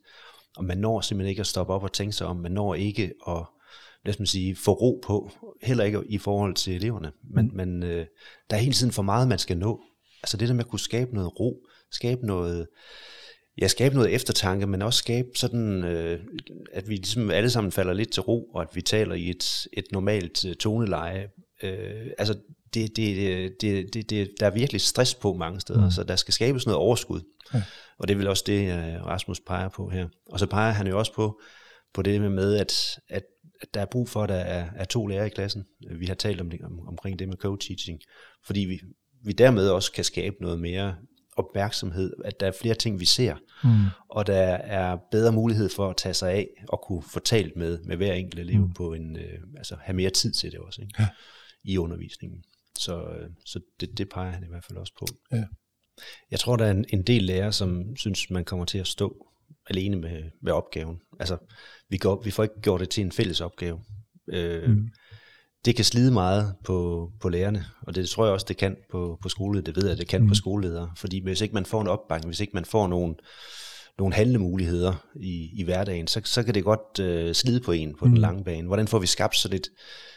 og 0.56 0.64
man 0.64 0.78
når 0.78 1.00
simpelthen 1.00 1.30
ikke 1.30 1.40
at 1.40 1.46
stoppe 1.46 1.72
op 1.72 1.82
og 1.82 1.92
tænke 1.92 2.12
sig 2.12 2.26
om, 2.26 2.36
man 2.36 2.52
når 2.52 2.74
ikke 2.74 3.12
at 3.28 3.44
lad 4.04 4.20
os 4.20 4.28
sige, 4.28 4.56
få 4.56 4.72
ro 4.72 5.00
på, 5.04 5.30
heller 5.62 5.84
ikke 5.84 6.02
i 6.08 6.18
forhold 6.18 6.54
til 6.54 6.74
eleverne. 6.74 7.12
Men, 7.30 7.46
mm. 7.46 7.56
men 7.56 7.82
øh, 7.82 8.06
der 8.50 8.56
er 8.56 8.60
hele 8.60 8.72
tiden 8.72 8.92
for 8.92 9.02
meget, 9.02 9.28
man 9.28 9.38
skal 9.38 9.58
nå. 9.58 9.80
Altså 10.22 10.36
det 10.36 10.48
der 10.48 10.54
med 10.54 10.64
at 10.64 10.70
kunne 10.70 10.80
skabe 10.80 11.14
noget 11.14 11.40
ro, 11.40 11.66
skabe 11.90 12.26
noget, 12.26 12.66
ja, 13.60 13.68
skabe 13.68 13.94
noget 13.94 14.14
eftertanke, 14.14 14.66
men 14.66 14.82
også 14.82 14.98
skabe 14.98 15.28
sådan, 15.34 15.84
øh, 15.84 16.20
at 16.72 16.88
vi 16.88 16.94
ligesom 16.94 17.30
alle 17.30 17.50
sammen 17.50 17.72
falder 17.72 17.92
lidt 17.92 18.12
til 18.12 18.22
ro, 18.22 18.50
og 18.54 18.62
at 18.62 18.68
vi 18.74 18.82
taler 18.82 19.14
i 19.14 19.30
et, 19.30 19.66
et 19.72 19.84
normalt 19.92 20.44
øh, 20.44 20.54
toneleje. 20.54 21.28
Øh, 21.62 22.06
altså 22.18 22.38
det, 22.74 22.96
det, 22.96 23.16
det, 23.60 23.94
det, 23.94 24.10
det, 24.10 24.30
der 24.40 24.46
er 24.46 24.50
virkelig 24.50 24.80
stress 24.80 25.14
på 25.14 25.34
mange 25.34 25.60
steder, 25.60 25.84
mm. 25.84 25.90
så 25.90 26.04
der 26.04 26.16
skal 26.16 26.34
skabes 26.34 26.66
noget 26.66 26.78
overskud. 26.78 27.20
Ja. 27.54 27.62
Og 27.98 28.08
det 28.08 28.18
vel 28.18 28.28
også 28.28 28.44
det, 28.46 28.66
øh, 28.68 29.06
Rasmus 29.06 29.40
peger 29.40 29.68
på 29.68 29.88
her. 29.88 30.08
Og 30.30 30.38
så 30.38 30.46
peger 30.46 30.72
han 30.72 30.86
jo 30.86 30.98
også 30.98 31.14
på, 31.14 31.40
på 31.94 32.02
det 32.02 32.20
med, 32.20 32.56
at, 32.56 33.00
at 33.08 33.22
at 33.62 33.74
der 33.74 33.80
er 33.80 33.86
brug 33.86 34.08
for, 34.08 34.22
at 34.22 34.28
der 34.28 34.34
er, 34.34 34.68
er 34.76 34.84
to 34.84 35.06
lærere 35.06 35.26
i 35.26 35.30
klassen. 35.30 35.64
Vi 35.98 36.06
har 36.06 36.14
talt 36.14 36.40
om 36.40 36.50
det, 36.50 36.60
om, 36.60 36.88
omkring 36.88 37.18
det 37.18 37.28
med 37.28 37.36
co-teaching, 37.44 37.98
fordi 38.46 38.60
vi, 38.60 38.80
vi 39.24 39.32
dermed 39.32 39.68
også 39.68 39.92
kan 39.92 40.04
skabe 40.04 40.36
noget 40.40 40.60
mere 40.60 40.94
opmærksomhed, 41.36 42.12
at 42.24 42.40
der 42.40 42.46
er 42.46 42.52
flere 42.60 42.74
ting, 42.74 43.00
vi 43.00 43.04
ser, 43.04 43.34
mm. 43.64 43.70
og 44.08 44.26
der 44.26 44.42
er 44.54 44.96
bedre 45.10 45.32
mulighed 45.32 45.68
for 45.68 45.90
at 45.90 45.96
tage 45.96 46.14
sig 46.14 46.32
af 46.32 46.48
og 46.68 46.80
kunne 46.86 47.02
få 47.02 47.20
talt 47.20 47.56
med, 47.56 47.78
med 47.84 47.96
hver 47.96 48.12
enkelt 48.12 48.40
elev 48.40 48.60
mm. 48.60 48.72
på 48.72 48.92
en, 48.92 49.16
øh, 49.16 49.38
altså 49.56 49.76
have 49.80 49.96
mere 49.96 50.10
tid 50.10 50.32
til 50.32 50.52
det 50.52 50.58
også, 50.58 50.80
ikke? 50.80 50.94
Ja. 50.98 51.06
I 51.64 51.78
undervisningen. 51.78 52.44
Så, 52.78 53.02
øh, 53.02 53.30
så 53.46 53.60
det, 53.80 53.98
det 53.98 54.08
peger 54.08 54.30
han 54.30 54.44
i 54.44 54.48
hvert 54.48 54.64
fald 54.64 54.78
også 54.78 54.92
på. 54.98 55.06
Ja. 55.32 55.44
Jeg 56.30 56.40
tror, 56.40 56.56
der 56.56 56.64
er 56.64 56.70
en, 56.70 56.84
en 56.88 57.02
del 57.02 57.22
lærere, 57.22 57.52
som 57.52 57.96
synes, 57.96 58.30
man 58.30 58.44
kommer 58.44 58.64
til 58.64 58.78
at 58.78 58.86
stå 58.86 59.26
alene 59.70 59.96
med, 59.96 60.22
med 60.42 60.52
opgaven. 60.52 61.00
Altså, 61.20 61.38
vi, 61.88 61.96
går, 61.96 62.22
vi 62.22 62.30
får 62.30 62.42
ikke 62.42 62.60
gjort 62.60 62.80
det 62.80 62.90
til 62.90 63.04
en 63.04 63.12
fælles 63.12 63.40
opgave. 63.40 63.84
Øh, 64.28 64.70
mm. 64.70 64.88
Det 65.64 65.76
kan 65.76 65.84
slide 65.84 66.12
meget 66.12 66.54
på, 66.64 67.10
på 67.20 67.28
lærerne, 67.28 67.64
og 67.82 67.94
det 67.94 68.08
tror 68.08 68.24
jeg 68.24 68.32
også, 68.32 68.46
det 68.48 68.56
kan 68.56 68.76
på, 68.90 69.18
på 69.22 69.28
skoleledere. 69.28 69.66
Det 69.66 69.82
ved 69.82 69.88
jeg, 69.88 69.98
det 69.98 70.08
kan 70.08 70.22
mm. 70.22 70.28
på 70.28 70.34
skoleledere. 70.34 70.92
Fordi 70.96 71.22
hvis 71.22 71.40
ikke 71.40 71.54
man 71.54 71.66
får 71.66 71.80
en 71.80 71.88
opbakning, 71.88 72.28
hvis 72.28 72.40
ikke 72.40 72.54
man 72.54 72.64
får 72.64 72.88
nogle, 72.88 73.14
nogle 73.98 74.14
handlemuligheder 74.14 75.06
i, 75.16 75.50
i 75.60 75.62
hverdagen, 75.64 76.06
så, 76.06 76.20
så 76.24 76.42
kan 76.42 76.54
det 76.54 76.64
godt 76.64 77.00
øh, 77.00 77.34
slide 77.34 77.60
på 77.60 77.72
en 77.72 77.94
på 77.94 78.04
mm. 78.04 78.10
den 78.10 78.18
lange 78.18 78.44
bane. 78.44 78.66
Hvordan 78.66 78.88
får 78.88 78.98
vi 78.98 79.06
skabt 79.06 79.36
så 79.36 79.48
lidt, 79.48 79.68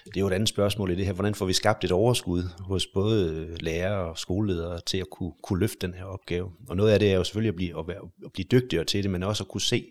det 0.05 0.17
er 0.17 0.21
jo 0.21 0.27
et 0.27 0.33
andet 0.33 0.49
spørgsmål 0.49 0.91
i 0.91 0.95
det 0.95 1.05
her, 1.05 1.13
hvordan 1.13 1.35
får 1.35 1.45
vi 1.45 1.53
skabt 1.53 1.83
et 1.83 1.91
overskud 1.91 2.43
hos 2.59 2.87
både 2.87 3.47
lærere 3.59 4.09
og 4.09 4.17
skoleledere 4.17 4.79
til 4.85 4.97
at 4.97 5.09
kunne, 5.11 5.31
kunne 5.43 5.59
løfte 5.59 5.87
den 5.87 5.93
her 5.93 6.03
opgave. 6.03 6.51
Og 6.67 6.75
noget 6.75 6.91
af 6.91 6.99
det 6.99 7.11
er 7.11 7.15
jo 7.15 7.23
selvfølgelig 7.23 7.49
at 7.49 7.55
blive, 7.55 7.79
at, 7.79 7.87
være, 7.87 8.09
at 8.25 8.31
blive 8.33 8.45
dygtigere 8.51 8.83
til 8.83 9.03
det, 9.03 9.11
men 9.11 9.23
også 9.23 9.43
at 9.43 9.47
kunne 9.47 9.61
se 9.61 9.85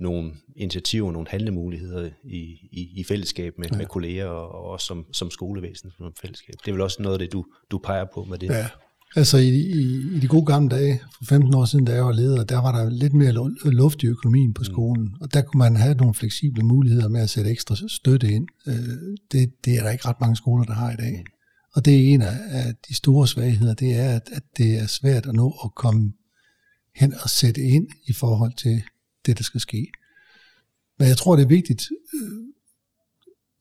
nogle 0.00 0.32
initiativer, 0.56 1.12
nogle 1.12 1.28
handlemuligheder 1.28 2.10
i, 2.24 2.40
i, 2.72 2.88
i 2.96 3.04
fællesskab 3.04 3.58
med, 3.58 3.68
ja. 3.72 3.76
med 3.76 3.86
kolleger 3.86 4.26
og, 4.26 4.48
og 4.48 4.64
også 4.64 4.86
som, 4.86 5.06
som 5.12 5.30
skolevæsen 5.30 5.90
som 5.96 6.12
fællesskab. 6.20 6.54
Det 6.64 6.68
er 6.68 6.72
vel 6.72 6.80
også 6.80 7.02
noget 7.02 7.14
af 7.14 7.18
det, 7.18 7.32
du, 7.32 7.44
du 7.70 7.78
peger 7.78 8.04
på 8.14 8.24
med 8.24 8.38
det. 8.38 8.50
Ja, 8.50 8.66
Altså 9.16 9.38
i, 9.38 9.48
i, 9.48 10.16
i 10.16 10.18
de 10.20 10.28
gode 10.28 10.46
gamle 10.46 10.68
dage, 10.68 11.00
for 11.16 11.24
15 11.24 11.54
år 11.54 11.64
siden, 11.64 11.84
da 11.84 11.94
jeg 11.94 12.04
var 12.04 12.12
leder, 12.12 12.44
der 12.44 12.58
var 12.58 12.72
der 12.72 12.90
lidt 12.90 13.14
mere 13.14 13.32
luft 13.64 14.02
i 14.02 14.06
økonomien 14.06 14.54
på 14.54 14.60
mm. 14.60 14.64
skolen, 14.64 15.14
og 15.20 15.34
der 15.34 15.42
kunne 15.42 15.58
man 15.58 15.76
have 15.76 15.94
nogle 15.94 16.14
fleksible 16.14 16.62
muligheder 16.62 17.08
med 17.08 17.20
at 17.20 17.30
sætte 17.30 17.50
ekstra 17.50 17.76
støtte 17.88 18.32
ind. 18.32 18.48
Øh, 18.66 18.74
det, 19.32 19.64
det 19.64 19.78
er 19.78 19.82
der 19.82 19.90
ikke 19.90 20.08
ret 20.08 20.20
mange 20.20 20.36
skoler, 20.36 20.64
der 20.64 20.72
har 20.72 20.92
i 20.92 20.96
dag. 20.96 21.12
Mm. 21.26 21.32
Og 21.72 21.84
det 21.84 21.94
er 21.94 22.14
en 22.14 22.22
af 22.22 22.74
de 22.88 22.94
store 22.94 23.28
svagheder, 23.28 23.74
det 23.74 23.94
er, 23.94 24.16
at, 24.16 24.28
at 24.32 24.42
det 24.56 24.78
er 24.78 24.86
svært 24.86 25.26
at 25.26 25.34
nå 25.34 25.56
at 25.64 25.74
komme 25.74 26.12
hen 26.94 27.14
og 27.22 27.30
sætte 27.30 27.60
ind 27.60 27.88
i 28.06 28.12
forhold 28.12 28.52
til 28.56 28.82
det, 29.26 29.38
der 29.38 29.44
skal 29.44 29.60
ske. 29.60 29.86
Men 30.98 31.08
jeg 31.08 31.16
tror, 31.16 31.36
det 31.36 31.42
er 31.42 31.48
vigtigt, 31.48 31.88
øh, 32.14 32.48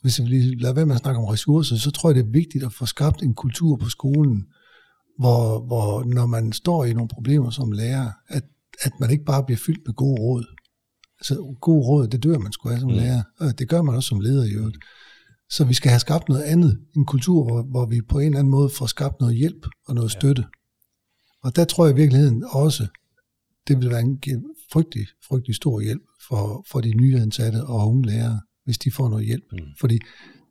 hvis 0.01 0.20
vi 0.20 0.25
lige 0.25 0.60
lader 0.60 0.74
være 0.74 0.86
med 0.86 0.96
at 0.96 1.01
snakke 1.01 1.20
om 1.20 1.25
ressourcer, 1.25 1.75
så 1.75 1.92
tror 1.92 2.10
jeg, 2.10 2.16
det 2.16 2.24
er 2.24 2.32
vigtigt 2.32 2.63
at 2.63 2.74
få 2.74 2.86
skabt 2.86 3.22
en 3.24 3.34
kultur 3.34 3.75
på 3.75 3.89
skolen, 3.89 4.48
hvor, 5.19 5.59
hvor 5.59 6.03
når 6.03 6.25
man 6.25 6.53
står 6.53 6.86
i 6.86 6.93
nogle 6.93 7.07
problemer 7.07 7.50
som 7.50 7.71
lærer, 7.71 8.12
at, 8.27 8.43
at 8.81 8.91
man 9.00 9.09
ikke 9.09 9.25
bare 9.25 9.43
bliver 9.43 9.57
fyldt 9.57 9.81
med 9.86 9.93
gode 9.93 10.21
råd. 10.21 10.45
Altså 11.19 11.55
gode 11.62 11.88
råd, 11.88 12.07
det 12.07 12.24
dør 12.24 12.38
man 12.38 12.51
sgu 12.51 12.69
af 12.69 12.79
som 12.79 12.89
mm. 12.89 12.95
lærer, 12.95 13.24
og 13.39 13.59
det 13.59 13.69
gør 13.69 13.81
man 13.81 13.95
også 13.95 14.07
som 14.07 14.19
leder 14.19 14.43
i 14.43 14.51
øvrigt. 14.51 14.77
Så 15.50 15.65
vi 15.65 15.74
skal 15.74 15.89
have 15.89 16.00
skabt 16.00 16.29
noget 16.29 16.43
andet, 16.43 16.79
en 16.95 17.05
kultur, 17.05 17.43
hvor, 17.43 17.63
hvor 17.63 17.86
vi 17.86 18.01
på 18.01 18.19
en 18.19 18.25
eller 18.25 18.39
anden 18.39 18.51
måde 18.51 18.69
får 18.69 18.86
skabt 18.86 19.19
noget 19.19 19.36
hjælp 19.36 19.65
og 19.88 19.95
noget 19.95 20.13
ja. 20.15 20.19
støtte. 20.19 20.45
Og 21.43 21.55
der 21.55 21.65
tror 21.65 21.86
jeg 21.86 21.95
i 21.95 22.00
virkeligheden 22.00 22.43
også, 22.51 22.88
det 23.67 23.77
vil 23.77 23.89
være 23.89 24.01
en 24.01 24.19
frygtelig, 24.74 25.07
frygtelig 25.27 25.55
stor 25.55 25.81
hjælp 25.81 26.01
for, 26.27 26.65
for 26.71 26.81
de 26.81 26.93
nyansatte 26.93 27.63
og 27.63 27.88
unge 27.88 28.05
lærere, 28.05 28.41
hvis 28.65 28.77
de 28.77 28.91
får 28.91 29.09
noget 29.09 29.25
hjælp. 29.25 29.43
Mm. 29.51 29.59
Fordi 29.79 30.00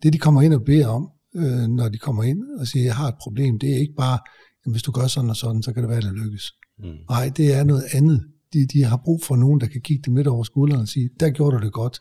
det, 0.03 0.13
de 0.13 0.19
kommer 0.19 0.43
ind 0.43 0.55
og 0.55 0.65
beder 0.65 0.89
om, 0.89 1.09
øh, 1.37 1.69
når 1.69 1.89
de 1.89 1.99
kommer 1.99 2.23
ind 2.23 2.43
og 2.61 2.67
siger, 2.67 2.85
jeg 2.85 2.97
har 2.97 3.09
et 3.09 3.19
problem, 3.21 3.59
det 3.59 3.73
er 3.73 3.79
ikke 3.79 3.95
bare, 3.95 4.19
jamen, 4.67 4.75
hvis 4.75 4.83
du 4.83 4.91
gør 4.93 5.07
sådan 5.07 5.31
og 5.31 5.37
sådan, 5.37 5.63
så 5.63 5.73
kan 5.73 5.83
det 5.83 5.89
være, 5.89 5.99
at 5.99 6.05
det 6.05 6.13
lykkes. 6.13 6.53
Mm. 6.79 6.97
Nej, 7.11 7.33
det 7.37 7.55
er 7.55 7.65
noget 7.65 7.85
andet. 7.93 8.27
De, 8.53 8.67
de 8.67 8.83
har 8.83 8.97
brug 9.05 9.23
for 9.23 9.37
nogen, 9.37 9.61
der 9.61 9.67
kan 9.67 9.81
kigge 9.81 10.03
dem 10.07 10.15
midt 10.15 10.27
over 10.27 10.45
skulderen 10.45 10.81
og 10.83 10.89
sige, 10.89 11.11
der 11.21 11.31
gjorde 11.31 11.57
du 11.57 11.65
det 11.65 11.73
godt. 11.73 11.99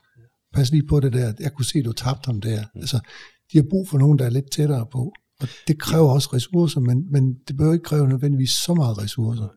Pas 0.53 0.71
lige 0.71 0.87
på 0.87 0.99
det 0.99 1.13
der. 1.13 1.33
Jeg 1.39 1.53
kunne 1.53 1.65
se, 1.65 1.79
at 1.79 1.85
du 1.85 1.91
tabte 1.91 2.27
ham 2.27 2.41
der. 2.41 2.63
Mm. 2.75 2.79
Altså, 2.79 2.99
de 3.51 3.57
har 3.57 3.65
brug 3.69 3.89
for 3.89 3.97
nogen, 3.97 4.19
der 4.19 4.25
er 4.25 4.29
lidt 4.29 4.51
tættere 4.51 4.85
på. 4.91 5.13
Og 5.39 5.47
det 5.67 5.79
kræver 5.79 6.09
også 6.09 6.29
ressourcer, 6.33 6.79
men, 6.79 7.11
men 7.11 7.33
det 7.47 7.57
bør 7.57 7.73
ikke 7.73 7.83
kræve 7.83 8.07
nødvendigvis 8.07 8.51
så 8.51 8.73
meget 8.73 8.97
ressourcer. 8.97 9.47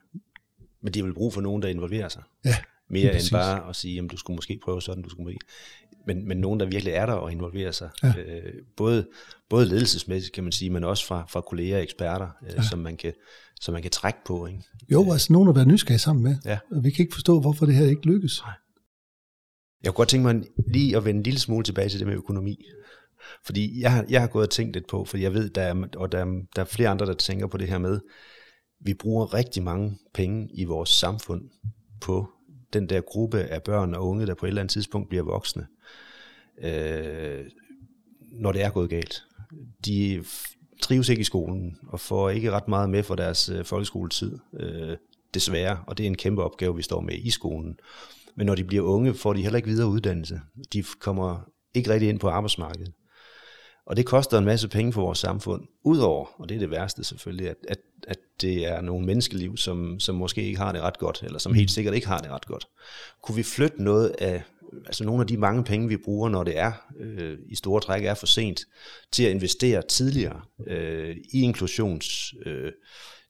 Men 0.83 0.95
de 0.95 1.05
vil 1.05 1.15
brug 1.15 1.33
for 1.33 1.41
nogen, 1.41 1.63
der 1.63 1.69
involverer 1.69 2.09
sig. 2.09 2.23
Ja, 2.45 2.57
Mere 2.91 3.15
end 3.15 3.31
bare 3.33 3.69
at 3.69 3.77
sige, 3.77 3.99
at 3.99 4.11
du 4.11 4.17
skulle 4.17 4.35
måske 4.35 4.61
prøve 4.65 4.83
sådan, 4.83 5.03
du 5.03 5.11
skulle 5.11 5.25
måske 5.25 5.39
men, 6.09 6.29
men 6.29 6.39
nogen, 6.39 6.61
der 6.61 6.67
virkelig 6.67 6.93
er 6.93 7.07
der 7.07 7.13
og 7.13 7.33
involverer 7.33 7.71
sig. 7.71 7.91
Ja. 8.03 8.15
Øh, 8.19 8.53
både, 8.77 9.07
både 9.51 9.67
ledelsesmæssigt, 9.67 10.35
kan 10.35 10.45
man 10.45 10.53
sige, 10.53 10.71
men 10.71 10.85
også 10.85 11.07
fra, 11.07 11.27
fra 11.29 11.41
kolleger 11.41 11.77
og 11.77 11.83
eksperter, 11.83 12.29
øh, 12.43 12.55
ja. 12.57 12.63
som, 12.63 12.79
man 12.79 12.97
kan, 12.97 13.13
som 13.61 13.73
man 13.73 13.83
kan 13.83 13.91
trække 13.91 14.19
på. 14.27 14.47
Ikke? 14.47 14.63
Jo, 14.93 15.05
øh. 15.05 15.13
altså 15.13 15.33
nogen 15.33 15.49
at 15.49 15.55
være 15.55 15.67
nysgerrige 15.67 15.99
sammen 15.99 16.25
med. 16.25 16.37
Ja. 16.45 16.59
Vi 16.83 16.91
kan 16.91 17.03
ikke 17.03 17.15
forstå, 17.15 17.41
hvorfor 17.41 17.67
det 17.67 17.75
her 17.75 17.87
ikke 17.87 18.07
lykkes. 18.07 18.43
Nej. 18.45 18.55
Jeg 19.83 19.91
kunne 19.93 19.97
godt 19.97 20.09
tænke 20.09 20.27
mig 20.27 20.45
lige 20.73 20.97
at 20.97 21.05
vende 21.05 21.19
en 21.19 21.23
lille 21.23 21.41
smule 21.41 21.65
tilbage 21.65 21.89
til 21.89 21.99
det 21.99 22.07
med 22.07 22.15
økonomi. 22.15 22.57
Fordi 23.47 23.81
jeg 23.81 23.93
har, 23.93 24.05
jeg 24.09 24.21
har 24.21 24.29
gået 24.29 24.47
og 24.47 24.51
tænkt 24.51 24.75
lidt 24.75 24.89
på, 24.89 25.05
fordi 25.05 25.23
jeg 25.23 25.35
ved, 25.35 25.51
der 25.51 25.63
er, 25.63 25.87
og 25.97 26.13
der, 26.13 26.19
er, 26.19 26.27
der 26.57 26.63
er 26.63 26.67
flere 26.67 26.89
andre, 26.89 27.07
der 27.07 27.15
tænker 27.15 27.47
på 27.47 27.57
det 27.57 27.69
her 27.69 27.79
med, 27.79 28.01
vi 28.85 28.95
bruger 28.95 29.35
rigtig 29.35 29.63
mange 29.63 29.99
penge 30.15 30.49
i 30.55 30.65
vores 30.65 30.91
samfund 30.91 31.43
på 32.01 32.29
den 32.73 32.89
der 32.89 33.01
gruppe 33.01 33.39
af 33.39 33.63
børn 33.63 33.95
og 33.95 34.09
unge, 34.09 34.27
der 34.27 34.35
på 34.35 34.47
et 34.47 34.49
eller 34.49 34.63
andet 34.63 34.73
tidspunkt 34.73 35.09
bliver 35.09 35.25
voksne 35.25 35.67
øh, 36.63 37.45
når 38.33 38.53
det 38.53 38.63
er 38.63 38.71
gået 38.71 38.91
galt. 38.91 39.25
De 39.87 40.25
trives 40.83 41.09
ikke 41.09 41.21
i 41.21 41.25
skolen 41.25 41.79
og 41.89 42.01
får 42.01 42.31
ikke 42.31 42.51
ret 42.51 42.69
meget 42.69 42.91
med 42.91 43.03
for 43.03 43.15
deres 43.15 43.49
øh, 43.49 43.65
folkeskoletid, 43.65 44.39
øh, 44.61 44.97
desværre, 45.35 45.85
og 45.87 45.99
det 45.99 46.05
er 46.05 46.09
en 46.09 46.17
kæmpe 46.17 46.43
opgave, 46.43 46.77
vi 46.77 46.83
står 46.83 47.01
med 47.01 47.15
i 47.15 47.31
skolen. 47.31 47.79
Men 48.37 48.47
når 48.47 48.55
de 48.55 48.65
bliver 48.65 48.85
unge, 48.85 49.15
får 49.15 49.33
de 49.33 49.43
heller 49.43 49.57
ikke 49.57 49.69
videre 49.69 49.89
uddannelse. 49.89 50.41
De 50.73 50.85
kommer 51.01 51.51
ikke 51.75 51.91
rigtig 51.91 52.09
ind 52.09 52.21
på 52.21 52.29
arbejdsmarkedet. 52.29 52.93
Og 53.89 53.97
det 53.97 54.07
koster 54.07 54.39
en 54.39 54.45
masse 54.45 54.69
penge 54.69 54.93
for 54.93 55.01
vores 55.01 55.19
samfund, 55.19 55.63
udover, 55.83 56.27
og 56.41 56.49
det 56.49 56.55
er 56.55 56.59
det 56.59 56.71
værste 56.71 57.05
selvfølgelig, 57.05 57.49
at, 57.49 57.57
at, 57.69 57.79
at 58.09 58.19
det 58.41 58.67
er 58.67 58.81
nogle 58.81 59.07
menneskeliv, 59.07 59.57
som, 59.57 60.01
som 60.01 60.15
måske 60.15 60.43
ikke 60.43 60.59
har 60.59 60.73
det 60.73 60.81
ret 60.81 60.99
godt, 60.99 61.23
eller 61.23 61.39
som 61.39 61.55
helt 61.55 61.71
sikkert 61.71 61.95
ikke 61.95 62.07
har 62.07 62.19
det 62.19 62.31
ret 62.31 62.47
godt. 62.47 62.69
Kunne 63.23 63.37
vi 63.37 63.43
flytte 63.43 63.83
noget 63.83 64.09
af 64.09 64.43
altså 64.87 65.05
nogle 65.05 65.21
af 65.21 65.27
de 65.27 65.37
mange 65.37 65.65
penge, 65.65 65.89
vi 65.89 65.97
bruger, 65.97 66.29
når 66.29 66.45
det 66.45 66.59
er 66.59 66.73
øh, 67.01 67.39
i 67.47 67.55
store 67.55 67.81
træk 67.81 68.05
er 68.05 68.15
for 68.15 68.27
sent, 68.27 68.61
til 69.13 69.25
at 69.25 69.31
investere 69.31 69.83
tidligere 69.83 70.41
øh, 70.67 71.17
i 71.33 71.43
inklusions 71.43 72.35
øh, 72.47 72.73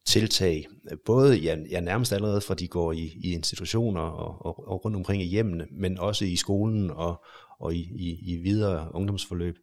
tiltag, 0.06 0.66
både 1.04 1.36
ja, 1.36 1.56
ja, 1.70 1.80
nærmest 1.80 2.12
allerede 2.12 2.40
fra 2.40 2.54
de 2.54 2.68
går 2.68 2.92
i, 2.92 3.12
i 3.24 3.32
institutioner 3.32 4.00
og, 4.00 4.46
og, 4.46 4.68
og 4.68 4.84
rundt 4.84 4.96
omkring 4.96 5.22
i 5.22 5.26
hjemmene, 5.26 5.66
men 5.70 5.98
også 5.98 6.24
i 6.24 6.36
skolen 6.36 6.90
og, 6.90 7.24
og 7.60 7.74
i, 7.74 7.78
i, 7.78 8.32
i 8.32 8.36
videre 8.36 8.94
ungdomsforløb. 8.94 9.56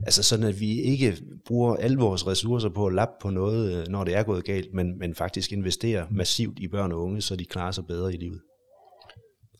Altså 0.00 0.22
sådan, 0.22 0.46
at 0.46 0.60
vi 0.60 0.80
ikke 0.80 1.16
bruger 1.46 1.76
alle 1.76 1.98
vores 1.98 2.26
ressourcer 2.26 2.68
på 2.68 2.86
at 2.86 2.94
lappe 2.94 3.14
på 3.22 3.30
noget, 3.30 3.80
øh, 3.80 3.88
når 3.88 4.04
det 4.04 4.16
er 4.16 4.22
gået 4.22 4.44
galt, 4.44 4.74
men, 4.74 4.98
men 4.98 5.14
faktisk 5.14 5.52
investerer 5.52 6.06
massivt 6.10 6.58
i 6.58 6.68
børn 6.68 6.92
og 6.92 7.02
unge, 7.02 7.20
så 7.20 7.36
de 7.36 7.44
klarer 7.44 7.72
sig 7.72 7.86
bedre 7.86 8.14
i 8.14 8.16
livet. 8.16 8.40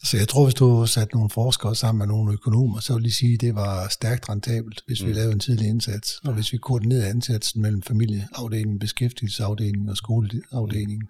Så 0.05 0.17
jeg 0.17 0.29
tror, 0.29 0.45
hvis 0.45 0.55
du 0.55 0.87
satte 0.87 1.15
nogle 1.15 1.31
forskere 1.31 1.75
sammen 1.77 1.99
med 1.99 2.07
nogle 2.07 2.33
økonomer, 2.33 2.81
så 2.81 2.95
vil 2.95 3.05
de 3.05 3.13
sige, 3.13 3.35
at 3.35 3.41
det 3.41 3.55
var 3.55 3.89
stærkt 3.89 4.29
rentabelt, 4.29 4.81
hvis 4.87 5.03
vi 5.03 5.07
mm. 5.07 5.13
lavede 5.13 5.33
en 5.33 5.41
tidlig 5.41 5.69
indsats. 5.69 6.21
Og 6.25 6.35
hvis 6.35 6.53
vi 6.53 6.59
koordinerede 6.59 7.11
indsatsen 7.11 7.63
mellem 7.63 7.83
familieafdelingen, 7.83 8.79
beskæftigelsesafdelingen 8.79 9.89
og 9.89 9.97
skoleafdelingen, 9.97 11.09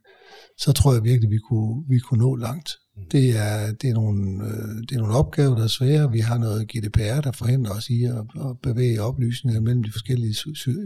så 0.59 0.73
tror 0.73 0.93
jeg 0.93 1.05
virkelig, 1.05 1.29
at 1.29 1.33
vi 1.33 1.39
kunne, 1.39 1.85
vi 1.89 1.99
kunne 1.99 2.21
nå 2.21 2.37
langt. 2.37 2.71
Mm. 2.97 3.03
Det 3.13 3.37
er, 3.37 3.73
det, 3.73 3.91
er 3.91 3.95
nogle, 3.95 4.45
øh, 4.45 4.83
det 4.89 4.93
er 4.95 4.99
nogle 4.99 5.15
opgaver, 5.15 5.57
der 5.57 5.65
er 5.65 5.77
svære. 5.79 6.13
Vi 6.13 6.21
har 6.21 6.39
noget 6.39 6.69
GDPR, 6.69 7.21
der 7.21 7.33
forhindrer 7.33 7.73
os 7.73 7.91
i 7.91 8.05
at, 8.05 8.15
at 8.17 8.59
bevæge 8.63 9.03
oplysninger 9.03 9.61
mellem 9.61 9.83
de 9.83 9.93
forskellige 9.93 10.35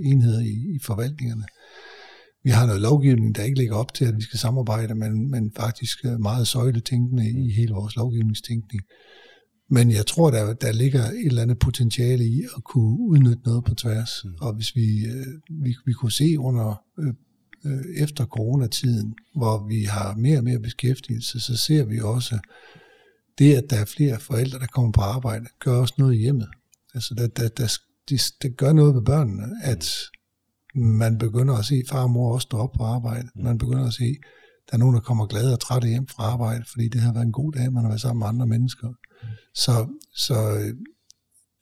enheder 0.05 0.41
i, 0.41 0.75
i 0.77 0.79
forvaltningerne 0.83 1.45
vi 2.45 2.51
har 2.51 2.67
noget 2.67 2.83
lovgivning, 2.83 3.35
der 3.35 3.43
ikke 3.43 3.59
ligger 3.59 3.77
op 3.77 3.95
til, 3.95 4.05
at 4.05 4.17
vi 4.17 4.23
skal 4.23 4.39
samarbejde, 4.39 4.95
men, 4.95 5.31
men 5.31 5.53
faktisk 5.57 6.05
meget 6.05 6.49
søjletænkende 6.49 7.31
i 7.31 7.53
hele 7.53 7.75
vores 7.75 7.97
lovgivningstænkning. 7.97 8.83
Men 9.71 9.91
jeg 9.91 10.07
tror, 10.07 10.31
der, 10.31 10.53
der 10.53 10.73
ligger 10.73 11.05
et 11.05 11.27
eller 11.27 11.43
andet 11.43 11.59
potentiale 11.59 12.25
i 12.25 12.43
at 12.57 12.65
kunne 12.65 12.99
udnytte 13.01 13.43
noget 13.45 13.65
på 13.65 13.75
tværs. 13.75 14.11
Mm. 14.25 14.35
Og 14.41 14.55
hvis 14.55 14.77
vi, 14.77 15.05
øh, 15.07 15.27
vi, 15.65 15.75
vi 15.87 15.93
kunne 15.93 16.13
se 16.13 16.39
under 16.39 16.83
øh, 16.99 17.15
øh, 17.65 17.85
efter 17.97 18.27
coronatiden, 18.27 19.15
hvor 19.37 19.67
vi 19.69 19.83
har 19.83 20.15
mere 20.15 20.39
og 20.39 20.45
mere 20.45 20.59
beskæftigelse, 20.59 21.41
så 21.41 21.57
ser 21.57 21.85
vi 21.85 22.01
også 22.01 22.39
det, 23.39 23.55
at 23.55 23.65
der 23.71 23.77
er 23.77 23.85
flere 23.85 24.21
forældre, 24.21 24.59
der 24.59 24.67
kommer 24.67 24.93
på 24.93 25.01
arbejde, 25.01 25.47
gør 25.61 25.73
også 25.73 25.95
noget 25.99 26.15
i 26.15 26.19
hjemmet. 26.19 26.49
Altså, 26.95 27.15
der, 27.15 27.27
der, 27.27 27.49
der, 27.49 27.73
det, 28.09 28.23
det 28.43 28.57
gør 28.57 28.73
noget 28.73 28.95
ved 28.95 29.03
børnene, 29.03 29.43
at 29.63 29.93
man 30.75 31.19
begynder 31.19 31.55
at 31.55 31.65
se 31.65 31.83
far 31.89 32.03
og 32.03 32.11
mor 32.11 32.35
også 32.35 32.47
stå 32.47 32.57
op 32.57 32.73
på 32.73 32.83
arbejde. 32.83 33.29
Mm. 33.35 33.45
Man 33.45 33.59
begynder 33.59 33.87
at 33.87 33.93
se, 33.93 34.17
der 34.71 34.75
er 34.75 34.79
nogen, 34.79 34.95
der 34.95 35.01
kommer 35.01 35.27
glade 35.27 35.53
og 35.53 35.61
trætte 35.61 35.89
hjem 35.89 36.07
fra 36.07 36.23
arbejde, 36.23 36.65
fordi 36.73 36.89
det 36.89 37.01
har 37.01 37.13
været 37.13 37.27
en 37.27 37.33
god 37.33 37.53
dag, 37.53 37.73
man 37.73 37.83
har 37.83 37.91
været 37.91 38.01
sammen 38.01 38.19
med 38.19 38.27
andre 38.27 38.47
mennesker. 38.47 38.89
Så, 39.55 39.87
så 40.15 40.35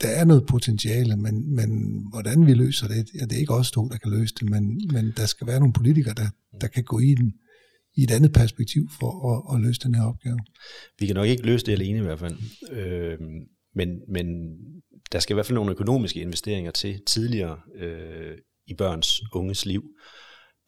der 0.02 0.08
er 0.08 0.24
noget 0.24 0.46
potentiale, 0.46 1.16
men, 1.16 1.54
men 1.54 1.70
hvordan 2.10 2.46
vi 2.46 2.54
løser 2.54 2.88
det, 2.88 3.10
ja, 3.20 3.24
det 3.24 3.32
er 3.32 3.40
ikke 3.40 3.54
os 3.54 3.70
to, 3.70 3.88
der 3.88 3.98
kan 3.98 4.10
løse 4.10 4.34
det, 4.40 4.50
men, 4.50 4.80
men 4.92 5.12
der 5.16 5.26
skal 5.26 5.46
være 5.46 5.60
nogle 5.60 5.72
politikere, 5.72 6.14
der, 6.14 6.28
der 6.60 6.66
kan 6.66 6.84
gå 6.84 6.98
i 6.98 7.14
den 7.14 7.32
i 7.96 8.02
et 8.02 8.10
andet 8.10 8.32
perspektiv 8.32 8.88
for 9.00 9.12
at, 9.32 9.54
at 9.54 9.60
løse 9.66 9.80
den 9.80 9.94
her 9.94 10.02
opgave. 10.02 10.38
Vi 10.98 11.06
kan 11.06 11.14
nok 11.14 11.26
ikke 11.26 11.46
løse 11.46 11.66
det 11.66 11.72
alene 11.72 11.98
i 11.98 12.02
hvert 12.02 12.18
fald, 12.18 12.36
øh, 12.70 13.18
men, 13.74 13.88
men 14.08 14.26
der 15.12 15.18
skal 15.18 15.34
i 15.34 15.36
hvert 15.36 15.46
fald 15.46 15.54
nogle 15.54 15.70
økonomiske 15.70 16.20
investeringer 16.20 16.70
til 16.70 17.00
tidligere 17.06 17.58
øh, 17.78 18.36
i 18.66 18.74
børns 18.74 19.22
unges 19.32 19.66
liv. 19.66 19.84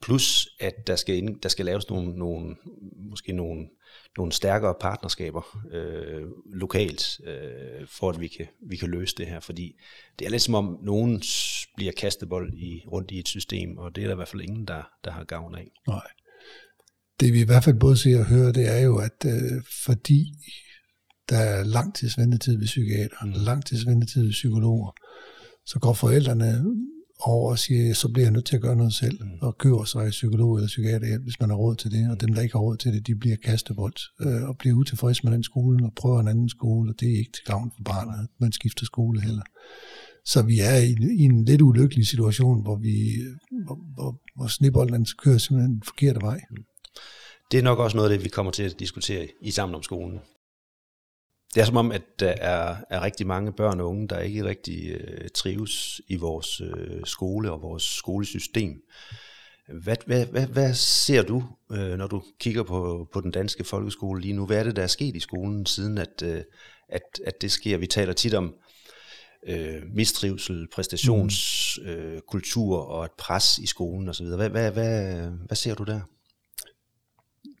Plus 0.01 0.47
at 0.59 0.87
der 0.87 0.95
skal, 0.95 1.35
der 1.43 1.49
skal 1.49 1.65
laves 1.65 1.89
nogle, 1.89 2.17
nogle, 2.17 2.55
måske 3.09 3.31
nogle, 3.31 3.67
nogle 4.17 4.31
stærkere 4.31 4.75
partnerskaber 4.81 5.57
øh, 5.71 6.27
lokalt, 6.53 7.19
øh, 7.25 7.87
for 7.87 8.09
at 8.09 8.19
vi 8.19 8.27
kan, 8.27 8.47
vi 8.69 8.75
kan 8.75 8.89
løse 8.89 9.15
det 9.17 9.27
her. 9.27 9.39
Fordi 9.39 9.75
det 10.19 10.25
er 10.25 10.29
lidt 10.29 10.41
som 10.41 10.55
om 10.55 10.79
nogen 10.83 11.23
bliver 11.75 11.91
kastebold 11.97 12.53
i, 12.53 12.83
rundt 12.91 13.11
i 13.11 13.19
et 13.19 13.27
system, 13.27 13.77
og 13.77 13.95
det 13.95 14.03
er 14.03 14.07
der 14.07 14.13
i 14.13 14.15
hvert 14.15 14.27
fald 14.27 14.41
ingen, 14.41 14.65
der, 14.65 14.83
der 15.03 15.11
har 15.11 15.23
gavn 15.23 15.55
af. 15.55 15.71
Nej. 15.87 16.07
Det 17.19 17.33
vi 17.33 17.41
i 17.41 17.45
hvert 17.45 17.63
fald 17.63 17.79
både 17.79 17.97
ser 17.97 18.19
og 18.19 18.25
hører, 18.25 18.51
det 18.51 18.67
er 18.67 18.79
jo, 18.79 18.97
at 18.97 19.25
øh, 19.25 19.63
fordi 19.85 20.33
der 21.29 21.37
er 21.37 21.63
langtidsventetid 21.63 22.57
ved 22.57 22.65
psykiater, 22.65 23.25
mm. 23.25 23.33
langtidsventetid 23.45 24.23
ved 24.23 24.31
psykologer, 24.31 24.91
så 25.65 25.79
går 25.79 25.93
forældrene 25.93 26.65
over 27.27 27.51
og 27.51 27.59
siger, 27.59 27.93
så 27.93 28.07
bliver 28.09 28.25
jeg 28.25 28.31
nødt 28.31 28.45
til 28.45 28.55
at 28.55 28.61
gøre 28.61 28.75
noget 28.75 28.93
selv, 28.93 29.23
mm. 29.23 29.31
og 29.41 29.57
køber 29.57 29.83
sig 29.83 30.09
psykolog 30.09 30.55
eller 30.55 30.67
psykiater, 30.67 31.19
hvis 31.19 31.39
man 31.39 31.49
har 31.49 31.57
råd 31.57 31.75
til 31.75 31.91
det, 31.91 32.11
og 32.11 32.21
dem, 32.21 32.33
der 32.33 32.41
ikke 32.41 32.53
har 32.53 32.59
råd 32.59 32.77
til 32.77 32.93
det, 32.93 33.07
de 33.07 33.15
bliver 33.15 33.35
kastebold, 33.35 33.93
øh, 34.21 34.49
og 34.49 34.57
bliver 34.57 34.75
utilfredse 34.75 35.21
med 35.23 35.33
den 35.33 35.43
skole, 35.43 35.85
og 35.85 35.93
prøver 35.95 36.19
en 36.19 36.27
anden 36.27 36.49
skole, 36.49 36.91
og 36.91 36.99
det 36.99 37.07
er 37.13 37.17
ikke 37.17 37.31
til 37.31 37.43
gavn 37.45 37.71
for 37.75 37.83
barnet, 37.83 38.27
man 38.39 38.51
skifter 38.51 38.85
skole 38.85 39.21
heller. 39.21 39.43
Så 40.25 40.41
vi 40.41 40.59
er 40.59 40.77
i, 40.77 40.95
i 41.19 41.23
en 41.23 41.45
lidt 41.45 41.61
ulykkelig 41.61 42.07
situation, 42.07 42.61
hvor 42.61 42.75
vi 42.75 42.95
hvor, 43.65 43.79
hvor, 43.95 44.21
hvor 44.35 44.47
snebolden 44.47 45.05
kører 45.17 45.37
simpelthen 45.37 45.73
den 45.73 45.83
forkerte 45.85 46.21
vej. 46.21 46.41
Mm. 46.51 46.63
Det 47.51 47.59
er 47.59 47.63
nok 47.63 47.79
også 47.79 47.97
noget 47.97 48.11
af 48.11 48.17
det, 48.17 48.23
vi 48.23 48.29
kommer 48.29 48.51
til 48.51 48.63
at 48.63 48.79
diskutere 48.79 49.27
i 49.41 49.51
sammen 49.51 49.75
om 49.75 49.83
skolen. 49.83 50.19
Det 51.55 51.61
er 51.61 51.65
som 51.65 51.77
om, 51.77 51.91
at 51.91 52.01
der 52.19 52.33
er, 52.37 52.75
er 52.89 53.01
rigtig 53.01 53.27
mange 53.27 53.53
børn 53.53 53.79
og 53.79 53.89
unge, 53.89 54.07
der 54.07 54.19
ikke 54.19 54.45
rigtig 54.45 54.89
øh, 54.89 55.29
trives 55.35 56.01
i 56.07 56.15
vores 56.15 56.61
øh, 56.61 57.05
skole 57.05 57.51
og 57.51 57.61
vores 57.61 57.83
skolesystem. 57.83 58.81
Hvad, 59.83 59.95
hvad, 60.05 60.25
hvad, 60.25 60.47
hvad 60.47 60.73
ser 60.73 61.21
du, 61.21 61.43
øh, 61.71 61.97
når 61.97 62.07
du 62.07 62.23
kigger 62.39 62.63
på, 62.63 63.07
på 63.13 63.21
den 63.21 63.31
danske 63.31 63.63
folkeskole 63.63 64.21
lige 64.21 64.33
nu? 64.33 64.45
Hvad 64.45 64.59
er 64.59 64.63
det, 64.63 64.75
der 64.75 64.83
er 64.83 64.87
sket 64.87 65.15
i 65.15 65.19
skolen, 65.19 65.65
siden 65.65 65.97
at, 65.97 66.21
øh, 66.23 66.41
at, 66.89 67.01
at 67.25 67.41
det 67.41 67.51
sker? 67.51 67.77
Vi 67.77 67.87
taler 67.87 68.13
tit 68.13 68.33
om 68.33 68.53
øh, 69.47 69.81
mistrivsel, 69.93 70.67
præstationskultur 70.73 72.83
mm. 72.83 72.83
øh, 72.83 72.97
og 72.97 73.05
et 73.05 73.11
pres 73.17 73.57
i 73.57 73.65
skolen 73.65 74.09
osv. 74.09 74.25
Hvad, 74.25 74.49
hvad, 74.49 74.71
hvad, 74.71 75.27
hvad 75.47 75.55
ser 75.55 75.75
du 75.75 75.83
der? 75.83 76.01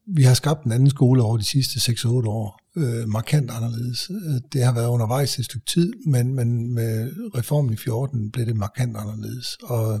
Vi 0.07 0.23
har 0.23 0.33
skabt 0.33 0.63
en 0.63 0.71
anden 0.71 0.89
skole 0.89 1.23
over 1.23 1.37
de 1.37 1.43
sidste 1.43 1.91
6-8 1.91 2.09
år, 2.09 2.59
øh, 2.77 3.09
markant 3.09 3.51
anderledes. 3.51 4.09
Øh, 4.09 4.41
det 4.53 4.63
har 4.63 4.73
været 4.73 4.87
undervejs 4.87 5.39
et 5.39 5.45
stykke 5.45 5.65
tid, 5.65 5.93
men, 6.05 6.33
men 6.33 6.73
med 6.73 7.11
reformen 7.35 7.73
i 7.73 7.77
14 7.77 8.31
blev 8.31 8.45
det 8.45 8.55
markant 8.55 8.97
anderledes. 8.97 9.57
Og 9.63 9.99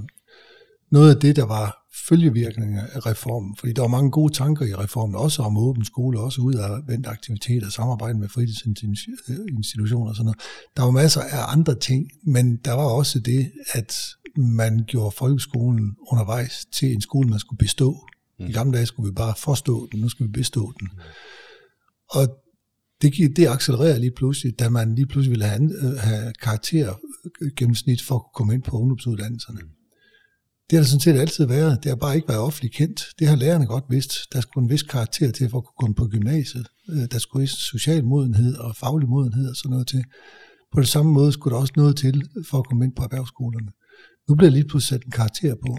noget 0.91 1.15
af 1.15 1.21
det, 1.21 1.35
der 1.35 1.45
var 1.45 1.85
følgevirkninger 2.09 2.83
af 2.93 3.05
reformen, 3.05 3.55
fordi 3.59 3.73
der 3.73 3.81
var 3.81 3.87
mange 3.87 4.11
gode 4.11 4.33
tanker 4.33 4.65
i 4.65 4.73
reformen, 4.73 5.15
også 5.15 5.41
om 5.41 5.57
åben 5.57 5.85
skole, 5.85 6.19
også 6.19 6.41
ud 6.41 6.53
af 6.53 6.69
vendt 6.87 7.07
aktiviteter, 7.07 7.69
samarbejde 7.69 8.19
med 8.19 8.29
fritidsinstitutioner 8.29 10.09
og 10.09 10.15
sådan 10.15 10.25
noget. 10.25 10.39
Der 10.77 10.83
var 10.83 10.91
masser 10.91 11.21
af 11.21 11.51
andre 11.51 11.75
ting, 11.75 12.09
men 12.23 12.57
der 12.65 12.73
var 12.73 12.85
også 12.85 13.19
det, 13.19 13.51
at 13.73 13.97
man 14.37 14.83
gjorde 14.87 15.15
folkeskolen 15.17 15.95
undervejs 16.11 16.65
til 16.73 16.93
en 16.93 17.01
skole, 17.01 17.29
man 17.29 17.39
skulle 17.39 17.57
bestå. 17.57 18.07
Mm. 18.39 18.45
I 18.45 18.51
gamle 18.51 18.77
dage 18.77 18.85
skulle 18.85 19.09
vi 19.09 19.13
bare 19.13 19.33
forstå 19.37 19.87
den, 19.91 19.99
nu 19.99 20.09
skal 20.09 20.25
vi 20.25 20.31
bestå 20.31 20.73
den. 20.79 20.87
Mm. 20.91 20.99
Og 22.09 22.27
det, 23.01 23.37
det 23.37 23.47
accelererer 23.47 23.97
lige 23.97 24.15
pludselig, 24.15 24.59
da 24.59 24.69
man 24.69 24.95
lige 24.95 25.07
pludselig 25.07 25.31
ville 25.31 25.45
have, 25.45 25.61
øh, 25.61 25.97
have 25.97 26.33
karakter 26.41 26.93
gennemsnit 27.57 28.01
for 28.01 28.15
at 28.15 28.33
komme 28.35 28.53
ind 28.53 28.63
på 28.63 28.77
ungdomsuddannelserne. 28.77 29.59
Mm. 29.61 29.69
Det 30.69 30.77
har 30.77 30.81
det 30.81 30.89
sådan 30.89 30.99
set 30.99 31.19
altid 31.19 31.45
været. 31.45 31.83
Det 31.83 31.89
har 31.89 31.95
bare 31.95 32.15
ikke 32.15 32.27
været 32.27 32.41
offentligt 32.41 32.73
kendt. 32.73 33.05
Det 33.19 33.27
har 33.27 33.35
lærerne 33.35 33.65
godt 33.65 33.83
vidst. 33.89 34.13
Der 34.33 34.41
skulle 34.41 34.63
en 34.63 34.69
vis 34.69 34.83
karakter 34.83 35.31
til 35.31 35.49
for 35.49 35.57
at 35.57 35.63
kunne 35.63 35.79
komme 35.79 35.95
på 35.95 36.07
gymnasiet. 36.07 36.67
Øh, 36.89 37.05
der 37.11 37.19
skulle 37.19 37.47
social 37.47 38.03
modenhed 38.03 38.55
og 38.55 38.75
faglig 38.75 39.09
modenhed 39.09 39.49
og 39.49 39.55
sådan 39.55 39.69
noget 39.71 39.87
til. 39.87 40.03
På 40.73 40.79
det 40.81 40.89
samme 40.89 41.11
måde 41.11 41.31
skulle 41.31 41.53
der 41.53 41.61
også 41.61 41.73
noget 41.75 41.97
til 41.97 42.23
for 42.49 42.57
at 42.59 42.67
komme 42.67 42.85
ind 42.85 42.95
på 42.95 43.03
erhvervsskolerne. 43.03 43.71
Nu 44.29 44.35
bliver 44.35 44.51
lige 44.51 44.67
pludselig 44.67 44.99
sat 44.99 45.05
en 45.05 45.11
karakter 45.11 45.55
på. 45.55 45.77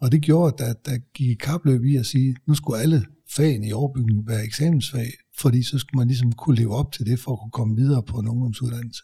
Og 0.00 0.12
det 0.12 0.22
gjorde, 0.22 0.64
at 0.64 0.86
der 0.86 0.98
gik 1.14 1.36
kapløb 1.36 1.84
i 1.84 1.96
at 1.96 2.06
sige, 2.06 2.36
nu 2.46 2.54
skulle 2.54 2.80
alle 2.80 3.06
fagene 3.36 3.68
i 3.68 3.72
overbygningen 3.72 4.28
være 4.28 4.44
eksamensfag, 4.44 5.10
fordi 5.38 5.62
så 5.62 5.78
skulle 5.78 5.98
man 5.98 6.08
ligesom 6.08 6.32
kunne 6.32 6.56
leve 6.56 6.74
op 6.74 6.92
til 6.92 7.06
det, 7.06 7.18
for 7.18 7.32
at 7.32 7.38
kunne 7.40 7.50
komme 7.50 7.76
videre 7.76 8.02
på 8.02 8.18
en 8.18 8.28
ungdomsuddannelse. 8.28 9.02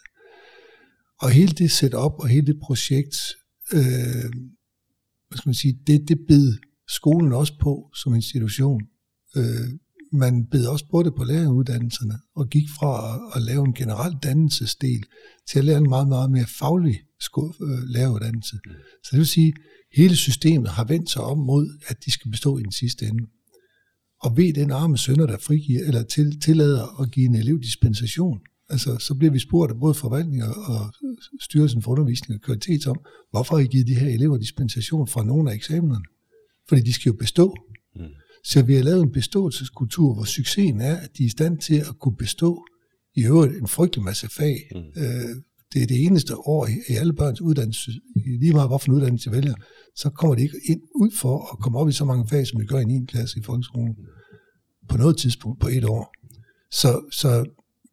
Og 1.21 1.31
hele 1.31 1.53
det 1.53 1.71
setup 1.71 2.13
og 2.19 2.29
hele 2.29 2.47
det 2.47 2.61
projekt, 2.63 3.17
øh, 3.73 4.31
hvad 5.29 5.37
skal 5.37 5.49
man 5.49 5.55
sige, 5.55 5.79
det, 5.87 6.09
det 6.09 6.19
bed 6.29 6.59
skolen 6.89 7.33
også 7.33 7.59
på 7.61 7.91
som 7.95 8.15
institution. 8.15 8.83
Øh, 9.37 9.71
man 10.13 10.47
bed 10.51 10.67
også 10.67 10.85
på 10.91 11.03
det 11.03 11.15
på 11.15 11.25
læreruddannelserne, 11.25 12.15
og 12.37 12.49
gik 12.49 12.69
fra 12.79 13.15
at, 13.15 13.21
at 13.37 13.43
lave 13.43 13.65
en 13.67 13.75
generel 13.75 14.17
dannelsesdel 14.23 15.05
til 15.51 15.59
at 15.59 15.65
lære 15.65 15.79
en 15.79 15.89
meget, 15.89 16.09
meget 16.09 16.31
mere 16.31 16.47
faglig 16.59 17.01
øh, 17.39 17.83
læreruddannelse. 17.85 18.57
Mm. 18.67 18.73
Så 19.05 19.09
det 19.11 19.19
vil 19.19 19.27
sige, 19.27 19.53
Hele 19.97 20.17
systemet 20.17 20.69
har 20.69 20.85
vendt 20.85 21.11
sig 21.11 21.23
om 21.23 21.39
mod, 21.39 21.69
at 21.87 22.05
de 22.05 22.11
skal 22.11 22.31
bestå 22.31 22.59
i 22.59 22.63
den 22.63 22.73
sidste 22.73 23.07
ende. 23.07 23.25
Og 24.23 24.37
ved 24.37 24.53
den 24.53 24.71
arme 24.71 24.99
sønder, 24.99 25.27
der 25.27 25.39
frigiver, 25.39 25.81
eller 25.87 26.03
til, 26.03 26.41
tillader 26.41 27.01
at 27.01 27.11
give 27.11 27.27
en 27.27 27.35
elev 27.35 27.61
dispensation, 27.61 28.39
altså, 28.69 28.99
så 28.99 29.15
bliver 29.15 29.33
vi 29.33 29.39
spurgt 29.39 29.73
af 29.73 29.79
både 29.81 29.95
forvaltning 29.95 30.43
og 30.45 30.95
Styrelsen 31.41 31.83
for 31.83 31.91
Undervisning 31.91 32.35
og 32.39 32.43
Kvalitet 32.43 32.87
om, 32.87 32.97
hvorfor 33.31 33.57
har 33.57 33.63
I 33.63 33.67
givet 33.67 33.87
de 33.87 33.95
her 33.95 34.09
elever 34.09 34.39
dispensation 34.39 35.09
fra 35.09 35.25
nogle 35.25 35.51
af 35.51 35.55
eksamenerne? 35.55 36.05
Fordi 36.69 36.81
de 36.81 36.93
skal 36.93 37.11
jo 37.11 37.17
bestå. 37.17 37.57
Mm. 37.97 38.03
Så 38.51 38.63
vi 38.63 38.75
har 38.75 38.83
lavet 38.83 39.03
en 39.03 39.13
beståelseskultur, 39.13 40.15
hvor 40.15 40.25
succesen 40.25 40.81
er, 40.81 40.97
at 40.97 41.11
de 41.19 41.23
er 41.23 41.27
i 41.27 41.31
stand 41.31 41.59
til 41.59 41.75
at 41.75 41.99
kunne 42.01 42.17
bestå 42.17 42.65
i 43.15 43.25
øvrigt 43.25 43.57
en 43.57 43.69
frygtelig 43.69 44.05
masse 44.05 44.29
fag, 44.29 44.57
mm. 44.75 44.79
øh, 44.79 45.37
det 45.73 45.83
er 45.83 45.87
det 45.87 46.05
eneste 46.05 46.37
år 46.37 46.67
i, 46.67 46.95
alle 46.95 47.13
børns 47.13 47.41
uddannelse, 47.41 47.91
lige 48.41 48.53
meget 48.53 48.69
hvorfor 48.69 48.93
uddannelse 48.93 49.31
de 49.31 49.37
vælger, 49.37 49.55
så 49.97 50.11
kommer 50.11 50.35
de 50.35 50.43
ikke 50.43 50.61
ind 50.65 50.81
ud 50.95 51.11
for 51.21 51.53
at 51.53 51.59
komme 51.59 51.79
op 51.79 51.89
i 51.89 51.93
så 51.93 52.05
mange 52.05 52.29
fag, 52.29 52.47
som 52.47 52.61
vi 52.61 52.67
gør 52.67 52.79
i 52.79 52.85
9. 52.85 53.07
klasse 53.07 53.39
i 53.39 53.43
folkeskolen, 53.43 53.97
på 54.89 54.97
noget 54.97 55.17
tidspunkt 55.19 55.61
på 55.61 55.69
et 55.69 55.85
år. 55.85 56.15
Så, 56.71 57.09
så 57.13 57.45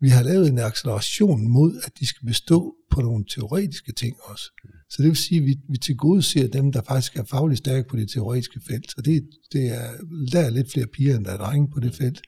vi 0.01 0.09
har 0.09 0.23
lavet 0.23 0.47
en 0.47 0.59
acceleration 0.59 1.47
mod, 1.47 1.81
at 1.85 1.91
de 1.99 2.05
skal 2.07 2.27
bestå 2.27 2.75
på 2.91 3.01
nogle 3.01 3.25
teoretiske 3.29 3.91
ting 3.91 4.15
også. 4.23 4.51
Så 4.93 5.01
det 5.01 5.09
vil 5.09 5.15
sige, 5.15 5.39
at 5.39 5.45
vi, 5.45 5.55
vi 5.69 5.77
tilgodeser 5.77 6.47
dem, 6.47 6.71
der 6.71 6.81
faktisk 6.81 7.15
er 7.15 7.23
fagligt 7.23 7.57
stærke 7.57 7.87
på 7.89 7.95
det 7.97 8.09
teoretiske 8.09 8.59
felt. 8.67 8.91
Så 8.91 9.01
det, 9.05 9.29
det 9.53 9.65
er, 9.79 9.89
der 10.31 10.39
er 10.39 10.49
lidt 10.49 10.71
flere 10.71 10.87
piger, 10.87 11.17
end 11.17 11.25
der 11.25 11.31
er 11.31 11.37
drenge 11.37 11.67
på 11.73 11.79
det 11.79 11.95
felt. 11.95 12.21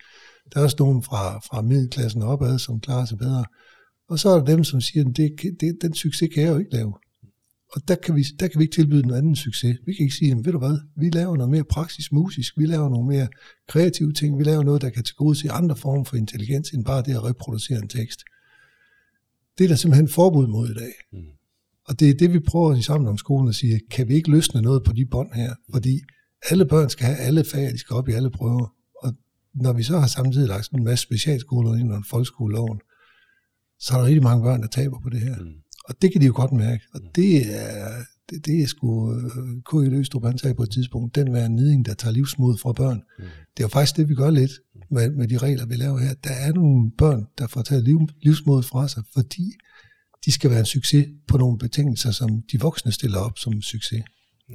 Der 0.53 0.59
er 0.59 0.63
også 0.63 0.75
nogen 0.79 1.03
fra, 1.03 1.39
fra 1.39 1.61
middelklassen 1.61 2.21
opad, 2.21 2.59
som 2.59 2.79
klarer 2.79 3.05
sig 3.05 3.17
bedre. 3.17 3.45
Og 4.09 4.19
så 4.19 4.29
er 4.29 4.37
der 4.37 4.45
dem, 4.45 4.63
som 4.63 4.81
siger, 4.81 5.09
at 5.09 5.17
det, 5.17 5.31
det, 5.59 5.77
den 5.81 5.93
succes 5.93 6.29
kan 6.33 6.43
jeg 6.43 6.51
jo 6.51 6.57
ikke 6.57 6.73
lave. 6.73 6.93
Og 7.73 7.87
der 7.87 7.95
kan, 7.95 8.15
vi, 8.15 8.23
der 8.39 8.47
kan 8.47 8.59
vi 8.59 8.63
ikke 8.63 8.75
tilbyde 8.75 9.03
en 9.03 9.13
anden 9.13 9.35
succes. 9.35 9.77
Vi 9.85 9.93
kan 9.93 10.03
ikke 10.03 10.15
sige, 10.15 10.35
ved 10.35 10.51
du 10.51 10.59
hvad, 10.59 10.77
vi 10.97 11.09
laver 11.09 11.35
noget 11.35 11.51
mere 11.51 11.63
praktisk 11.63 12.11
musisk, 12.11 12.57
vi 12.57 12.65
laver 12.65 12.89
nogle 12.89 13.07
mere 13.07 13.27
kreative 13.67 14.13
ting, 14.13 14.39
vi 14.39 14.43
laver 14.43 14.63
noget, 14.63 14.81
der 14.81 14.89
kan 14.89 15.03
tilgodese 15.03 15.51
andre 15.51 15.75
former 15.75 16.03
for 16.03 16.15
intelligens, 16.15 16.69
end 16.69 16.85
bare 16.85 17.03
det 17.03 17.11
at 17.11 17.23
reproducere 17.23 17.79
en 17.79 17.87
tekst. 17.87 18.19
Det 19.57 19.63
er 19.63 19.67
der 19.67 19.75
simpelthen 19.75 20.09
forbud 20.09 20.47
mod 20.47 20.69
i 20.69 20.73
dag. 20.73 20.93
Mm. 21.13 21.34
Og 21.87 21.99
det 21.99 22.09
er 22.09 22.13
det, 22.13 22.33
vi 22.33 22.39
prøver 22.39 22.75
i 22.75 22.81
sammen 22.81 23.07
om 23.07 23.17
skolen 23.17 23.49
at 23.49 23.55
sige, 23.55 23.81
kan 23.91 24.07
vi 24.07 24.13
ikke 24.13 24.31
løsne 24.31 24.61
noget 24.61 24.83
på 24.83 24.93
de 24.93 25.05
bånd 25.05 25.33
her? 25.33 25.53
Fordi 25.73 26.01
alle 26.49 26.65
børn 26.65 26.89
skal 26.89 27.05
have 27.05 27.17
alle 27.17 27.43
fag, 27.43 27.71
de 27.71 27.77
skal 27.77 27.93
op 27.93 28.09
i 28.09 28.11
alle 28.11 28.31
prøver. 28.31 28.73
Og 29.03 29.13
når 29.53 29.73
vi 29.73 29.83
så 29.83 29.99
har 29.99 30.07
samtidig 30.07 30.47
lagt 30.47 30.69
en 30.71 30.83
masse 30.83 31.03
specialskoler 31.03 31.75
ind 31.75 31.89
under 31.89 32.07
folkeskoleloven, 32.09 32.79
så 33.79 33.93
er 33.93 33.97
der 33.97 34.05
rigtig 34.05 34.23
mange 34.23 34.43
børn, 34.43 34.61
der 34.61 34.67
taber 34.67 34.99
på 34.99 35.09
det 35.09 35.19
her. 35.19 35.35
Mm. 35.39 35.53
Og 35.85 36.01
det 36.01 36.11
kan 36.11 36.21
de 36.21 36.25
jo 36.25 36.33
godt 36.35 36.51
mærke. 36.51 36.83
Og 36.93 36.99
mm. 37.03 37.09
det 37.15 37.55
er, 37.61 38.03
det, 38.29 38.45
det 38.45 38.61
er 38.61 38.67
sgu 38.67 39.13
øh, 39.13 39.27
K.I. 39.69 39.89
Løstrup, 39.89 40.25
han 40.25 40.37
sagde 40.37 40.55
på 40.55 40.63
et 40.63 40.71
tidspunkt, 40.71 41.15
den 41.15 41.33
være 41.33 41.49
niding, 41.49 41.85
der 41.85 41.93
tager 41.93 42.13
livsmod 42.13 42.57
fra 42.57 42.73
børn. 42.73 43.01
Mm. 43.19 43.23
Det 43.23 43.63
er 43.63 43.63
jo 43.63 43.67
faktisk 43.67 43.97
det, 43.97 44.09
vi 44.09 44.15
gør 44.15 44.29
lidt 44.29 44.51
med, 44.91 45.09
med 45.09 45.27
de 45.27 45.37
regler, 45.37 45.65
vi 45.65 45.75
laver 45.75 45.99
her. 45.99 46.13
Der 46.13 46.33
er 46.33 46.53
nogle 46.53 46.91
børn, 46.97 47.25
der 47.37 47.47
får 47.47 47.61
taget 47.61 47.83
liv, 47.83 47.99
livsmod 48.21 48.63
fra 48.63 48.87
sig, 48.87 49.03
fordi 49.13 49.53
de 50.25 50.31
skal 50.31 50.49
være 50.49 50.59
en 50.59 50.65
succes 50.65 51.07
på 51.27 51.37
nogle 51.37 51.57
betingelser, 51.57 52.11
som 52.11 52.41
de 52.51 52.59
voksne 52.59 52.91
stiller 52.91 53.19
op 53.19 53.37
som 53.37 53.61
succes. 53.61 54.03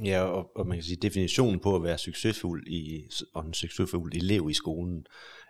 Ja, 0.05 0.21
og, 0.21 0.47
og 0.55 0.67
man 0.67 0.77
kan 0.77 0.83
sige, 0.83 0.97
definitionen 1.01 1.59
på 1.59 1.75
at 1.75 1.83
være 1.83 1.97
succesfuld 1.97 2.67
i, 2.67 3.07
og 3.33 3.45
en 3.45 3.53
succesfuld 3.53 4.13
elev 4.13 4.49
i 4.49 4.53
skolen, 4.53 5.05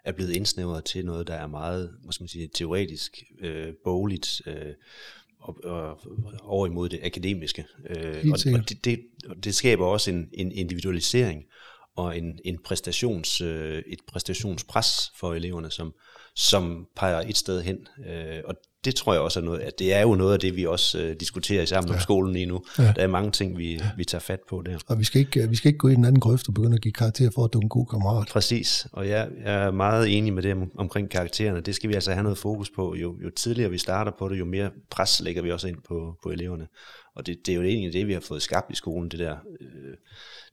er 0.05 0.11
blevet 0.11 0.35
indsnævret 0.35 0.85
til 0.85 1.05
noget, 1.05 1.27
der 1.27 1.33
er 1.33 1.47
meget, 1.47 1.91
hvad 2.03 2.13
skal 2.13 2.23
man 2.23 2.27
sige, 2.27 2.49
teoretisk, 2.53 3.23
øh, 3.41 3.73
bogligt, 3.83 4.41
øh, 4.45 4.73
og, 5.39 5.57
og 5.63 5.99
over 6.41 6.67
imod 6.67 6.89
det 6.89 6.99
akademiske. 7.03 7.65
Øh, 7.89 8.25
og, 8.31 8.59
og 8.59 8.69
det, 8.69 8.85
det, 8.85 8.99
det 9.43 9.55
skaber 9.55 9.85
også 9.85 10.11
en, 10.11 10.29
en 10.33 10.51
individualisering 10.51 11.43
og 11.95 12.17
en, 12.17 12.39
en 12.45 12.57
præstations, 12.65 13.41
øh, 13.41 13.83
et 13.87 13.99
præstationspres 14.07 15.11
for 15.19 15.33
eleverne, 15.33 15.71
som, 15.71 15.93
som 16.35 16.87
peger 16.95 17.21
et 17.21 17.37
sted 17.37 17.61
hen. 17.61 17.87
Øh, 18.07 18.41
og 18.45 18.55
det 18.85 18.95
tror 18.95 19.13
jeg 19.13 19.21
også 19.21 19.39
er 19.39 19.43
noget, 19.43 19.59
at 19.59 19.79
det 19.79 19.93
er 19.93 20.01
jo 20.01 20.15
noget 20.15 20.33
af 20.33 20.39
det, 20.39 20.55
vi 20.55 20.65
også 20.65 20.99
øh, 20.99 21.15
diskuterer 21.19 21.65
sammen 21.65 21.89
ja. 21.89 21.95
om 21.95 22.01
skolen 22.01 22.33
lige 22.33 22.45
nu. 22.45 22.63
Ja. 22.77 22.83
Der 22.83 23.01
er 23.03 23.07
mange 23.07 23.31
ting, 23.31 23.57
vi, 23.57 23.73
ja. 23.73 23.89
vi 23.97 24.05
tager 24.05 24.19
fat 24.19 24.39
på 24.49 24.63
der. 24.65 24.77
Og 24.87 24.99
vi 24.99 25.03
skal, 25.03 25.19
ikke, 25.19 25.49
vi 25.49 25.55
skal 25.55 25.69
ikke 25.69 25.77
gå 25.77 25.87
i 25.87 25.95
den 25.95 26.05
anden 26.05 26.19
grøft 26.19 26.47
og 26.47 26.53
begynde 26.53 26.75
at 26.75 26.81
give 26.81 26.91
karakter 26.91 27.29
for, 27.35 27.45
at 27.45 27.53
du 27.53 27.59
er 27.59 27.63
en 27.63 27.69
god 27.69 27.85
kammerat. 27.85 28.27
Præcis, 28.27 28.87
og 28.91 29.09
jeg, 29.09 29.29
jeg 29.45 29.53
er 29.53 29.71
meget 29.71 30.17
enig 30.17 30.33
med 30.33 30.43
det 30.43 30.53
om, 30.53 30.71
omkring 30.77 31.09
karaktererne. 31.09 31.61
Det 31.61 31.75
skal 31.75 31.89
vi 31.89 31.93
altså 31.93 32.11
have 32.11 32.23
noget 32.23 32.37
fokus 32.37 32.69
på. 32.69 32.95
Jo, 32.95 33.15
jo 33.23 33.29
tidligere 33.29 33.71
vi 33.71 33.77
starter 33.77 34.11
på 34.19 34.29
det, 34.29 34.39
jo 34.39 34.45
mere 34.45 34.69
pres 34.89 35.21
lægger 35.21 35.41
vi 35.41 35.51
også 35.51 35.67
ind 35.67 35.77
på, 35.87 36.17
på 36.23 36.29
eleverne. 36.29 36.67
Og 37.15 37.25
det, 37.25 37.37
det 37.45 37.51
er 37.51 37.55
jo 37.55 37.63
egentlig 37.63 37.93
det, 37.93 38.07
vi 38.07 38.13
har 38.13 38.19
fået 38.19 38.41
skabt 38.41 38.71
i 38.71 38.75
skolen, 38.75 39.09
det 39.09 39.19
der 39.19 39.35
øh, 39.61 39.93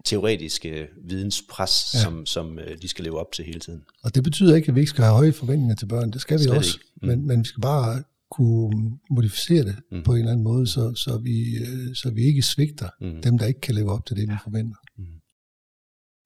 teoretiske 0.04 0.86
videnspres, 1.08 1.84
ja. 1.94 1.98
som, 1.98 2.26
som 2.26 2.58
øh, 2.58 2.82
de 2.82 2.88
skal 2.88 3.04
leve 3.04 3.18
op 3.18 3.32
til 3.32 3.44
hele 3.44 3.60
tiden. 3.60 3.82
Og 4.02 4.14
det 4.14 4.22
betyder 4.22 4.56
ikke, 4.56 4.68
at 4.68 4.74
vi 4.74 4.80
ikke 4.80 4.90
skal 4.90 5.04
have 5.04 5.14
høje 5.14 5.32
forventninger 5.32 5.76
til 5.76 5.86
børn. 5.86 6.12
Det 6.12 6.20
skal 6.20 6.38
vi 6.38 6.42
Slet 6.42 6.56
også. 6.56 6.78
Mm. 7.02 7.08
Men, 7.08 7.26
men 7.26 7.40
vi 7.40 7.44
skal 7.44 7.60
bare 7.60 8.02
kunne 8.30 8.98
modificere 9.10 9.64
det 9.64 9.76
mm. 9.92 10.02
på 10.02 10.12
en 10.12 10.18
eller 10.18 10.32
anden 10.32 10.44
måde, 10.44 10.66
så, 10.66 10.94
så, 10.94 11.18
vi, 11.18 11.56
øh, 11.56 11.94
så 11.94 12.10
vi 12.10 12.22
ikke 12.22 12.42
svigter 12.42 12.88
mm. 13.00 13.22
dem, 13.22 13.38
der 13.38 13.46
ikke 13.46 13.60
kan 13.60 13.74
leve 13.74 13.92
op 13.92 14.06
til 14.06 14.16
det, 14.16 14.28
vi 14.28 14.34
forventer. 14.44 14.76
Mm. 14.98 15.04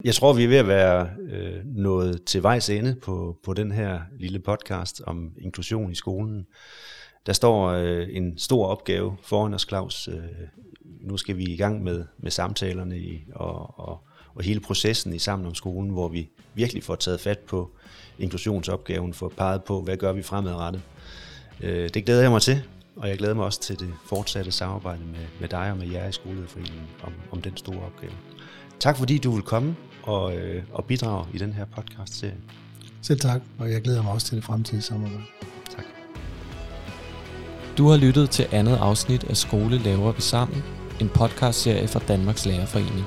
Jeg 0.04 0.14
tror, 0.14 0.32
vi 0.32 0.44
er 0.44 0.48
ved 0.48 0.56
at 0.56 0.66
være 0.66 1.10
øh, 1.30 1.64
nået 1.64 2.24
til 2.24 2.42
vejs 2.42 2.70
ende 2.70 2.94
på, 3.02 3.38
på 3.44 3.54
den 3.54 3.72
her 3.72 4.00
lille 4.18 4.38
podcast 4.38 5.02
om 5.06 5.32
inklusion 5.40 5.92
i 5.92 5.94
skolen. 5.94 6.46
Der 7.26 7.32
står 7.32 7.68
øh, 7.68 8.08
en 8.10 8.38
stor 8.38 8.66
opgave 8.66 9.16
foran 9.22 9.54
os, 9.54 9.66
Claus. 9.68 10.08
Øh, 10.08 10.14
nu 11.00 11.16
skal 11.16 11.36
vi 11.36 11.44
i 11.44 11.56
gang 11.56 11.82
med, 11.82 12.04
med 12.18 12.30
samtalerne 12.30 12.98
i, 12.98 13.24
og, 13.34 13.78
og, 13.78 14.06
og 14.34 14.42
hele 14.42 14.60
processen 14.60 15.14
i 15.14 15.18
Sammen 15.18 15.46
om 15.46 15.54
skolen, 15.54 15.90
hvor 15.90 16.08
vi 16.08 16.30
virkelig 16.54 16.82
får 16.82 16.94
taget 16.94 17.20
fat 17.20 17.38
på 17.38 17.70
inklusionsopgaven, 18.18 19.14
får 19.14 19.28
peget 19.28 19.64
på, 19.64 19.82
hvad 19.82 19.96
gør 19.96 20.12
vi 20.12 20.22
fremadrettet. 20.22 20.82
Øh, 21.60 21.90
det 21.94 22.04
glæder 22.04 22.22
jeg 22.22 22.30
mig 22.30 22.42
til, 22.42 22.62
og 22.96 23.08
jeg 23.08 23.18
glæder 23.18 23.34
mig 23.34 23.44
også 23.44 23.60
til 23.60 23.78
det 23.78 23.94
fortsatte 24.06 24.52
samarbejde 24.52 25.02
med, 25.04 25.26
med 25.40 25.48
dig 25.48 25.70
og 25.70 25.76
med 25.76 25.86
jer 25.86 26.08
i 26.08 26.12
Skolelederforeningen 26.12 26.86
om, 27.02 27.12
om 27.30 27.42
den 27.42 27.56
store 27.56 27.80
opgave. 27.80 28.12
Tak 28.80 28.96
fordi 28.96 29.18
du 29.18 29.30
vil 29.30 29.42
komme 29.42 29.76
og, 30.02 30.36
øh, 30.36 30.62
og 30.72 30.84
bidrage 30.84 31.26
i 31.34 31.38
den 31.38 31.52
her 31.52 31.64
podcast-serie. 31.64 32.36
Selv 33.02 33.20
tak, 33.20 33.40
og 33.58 33.72
jeg 33.72 33.82
glæder 33.82 34.02
mig 34.02 34.12
også 34.12 34.26
til 34.26 34.36
det 34.36 34.44
fremtidige 34.44 34.82
samarbejde. 34.82 35.24
Tak. 35.76 35.84
Du 37.78 37.88
har 37.88 37.96
lyttet 37.96 38.30
til 38.30 38.46
andet 38.52 38.76
afsnit 38.76 39.24
af 39.24 39.36
Skole 39.36 39.78
laver 39.78 40.12
vi 40.12 40.20
sammen, 40.20 40.64
en 41.00 41.08
podcastserie 41.08 41.88
fra 41.88 42.00
Danmarks 42.08 42.46
Lærerforening. 42.46 43.06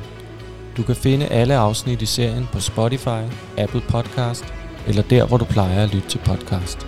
Du 0.78 0.84
kan 0.84 0.96
finde 0.96 1.28
alle 1.28 1.56
afsnit 1.56 2.02
i 2.02 2.06
serien 2.06 2.48
på 2.54 2.60
Spotify, 2.60 3.24
Apple 3.58 3.82
Podcast 3.90 4.46
eller 4.88 5.02
der, 5.02 5.28
hvor 5.28 5.38
du 5.38 5.46
plejer 5.46 5.84
at 5.84 5.94
lytte 5.94 6.10
til 6.10 6.20
podcast. 6.26 6.88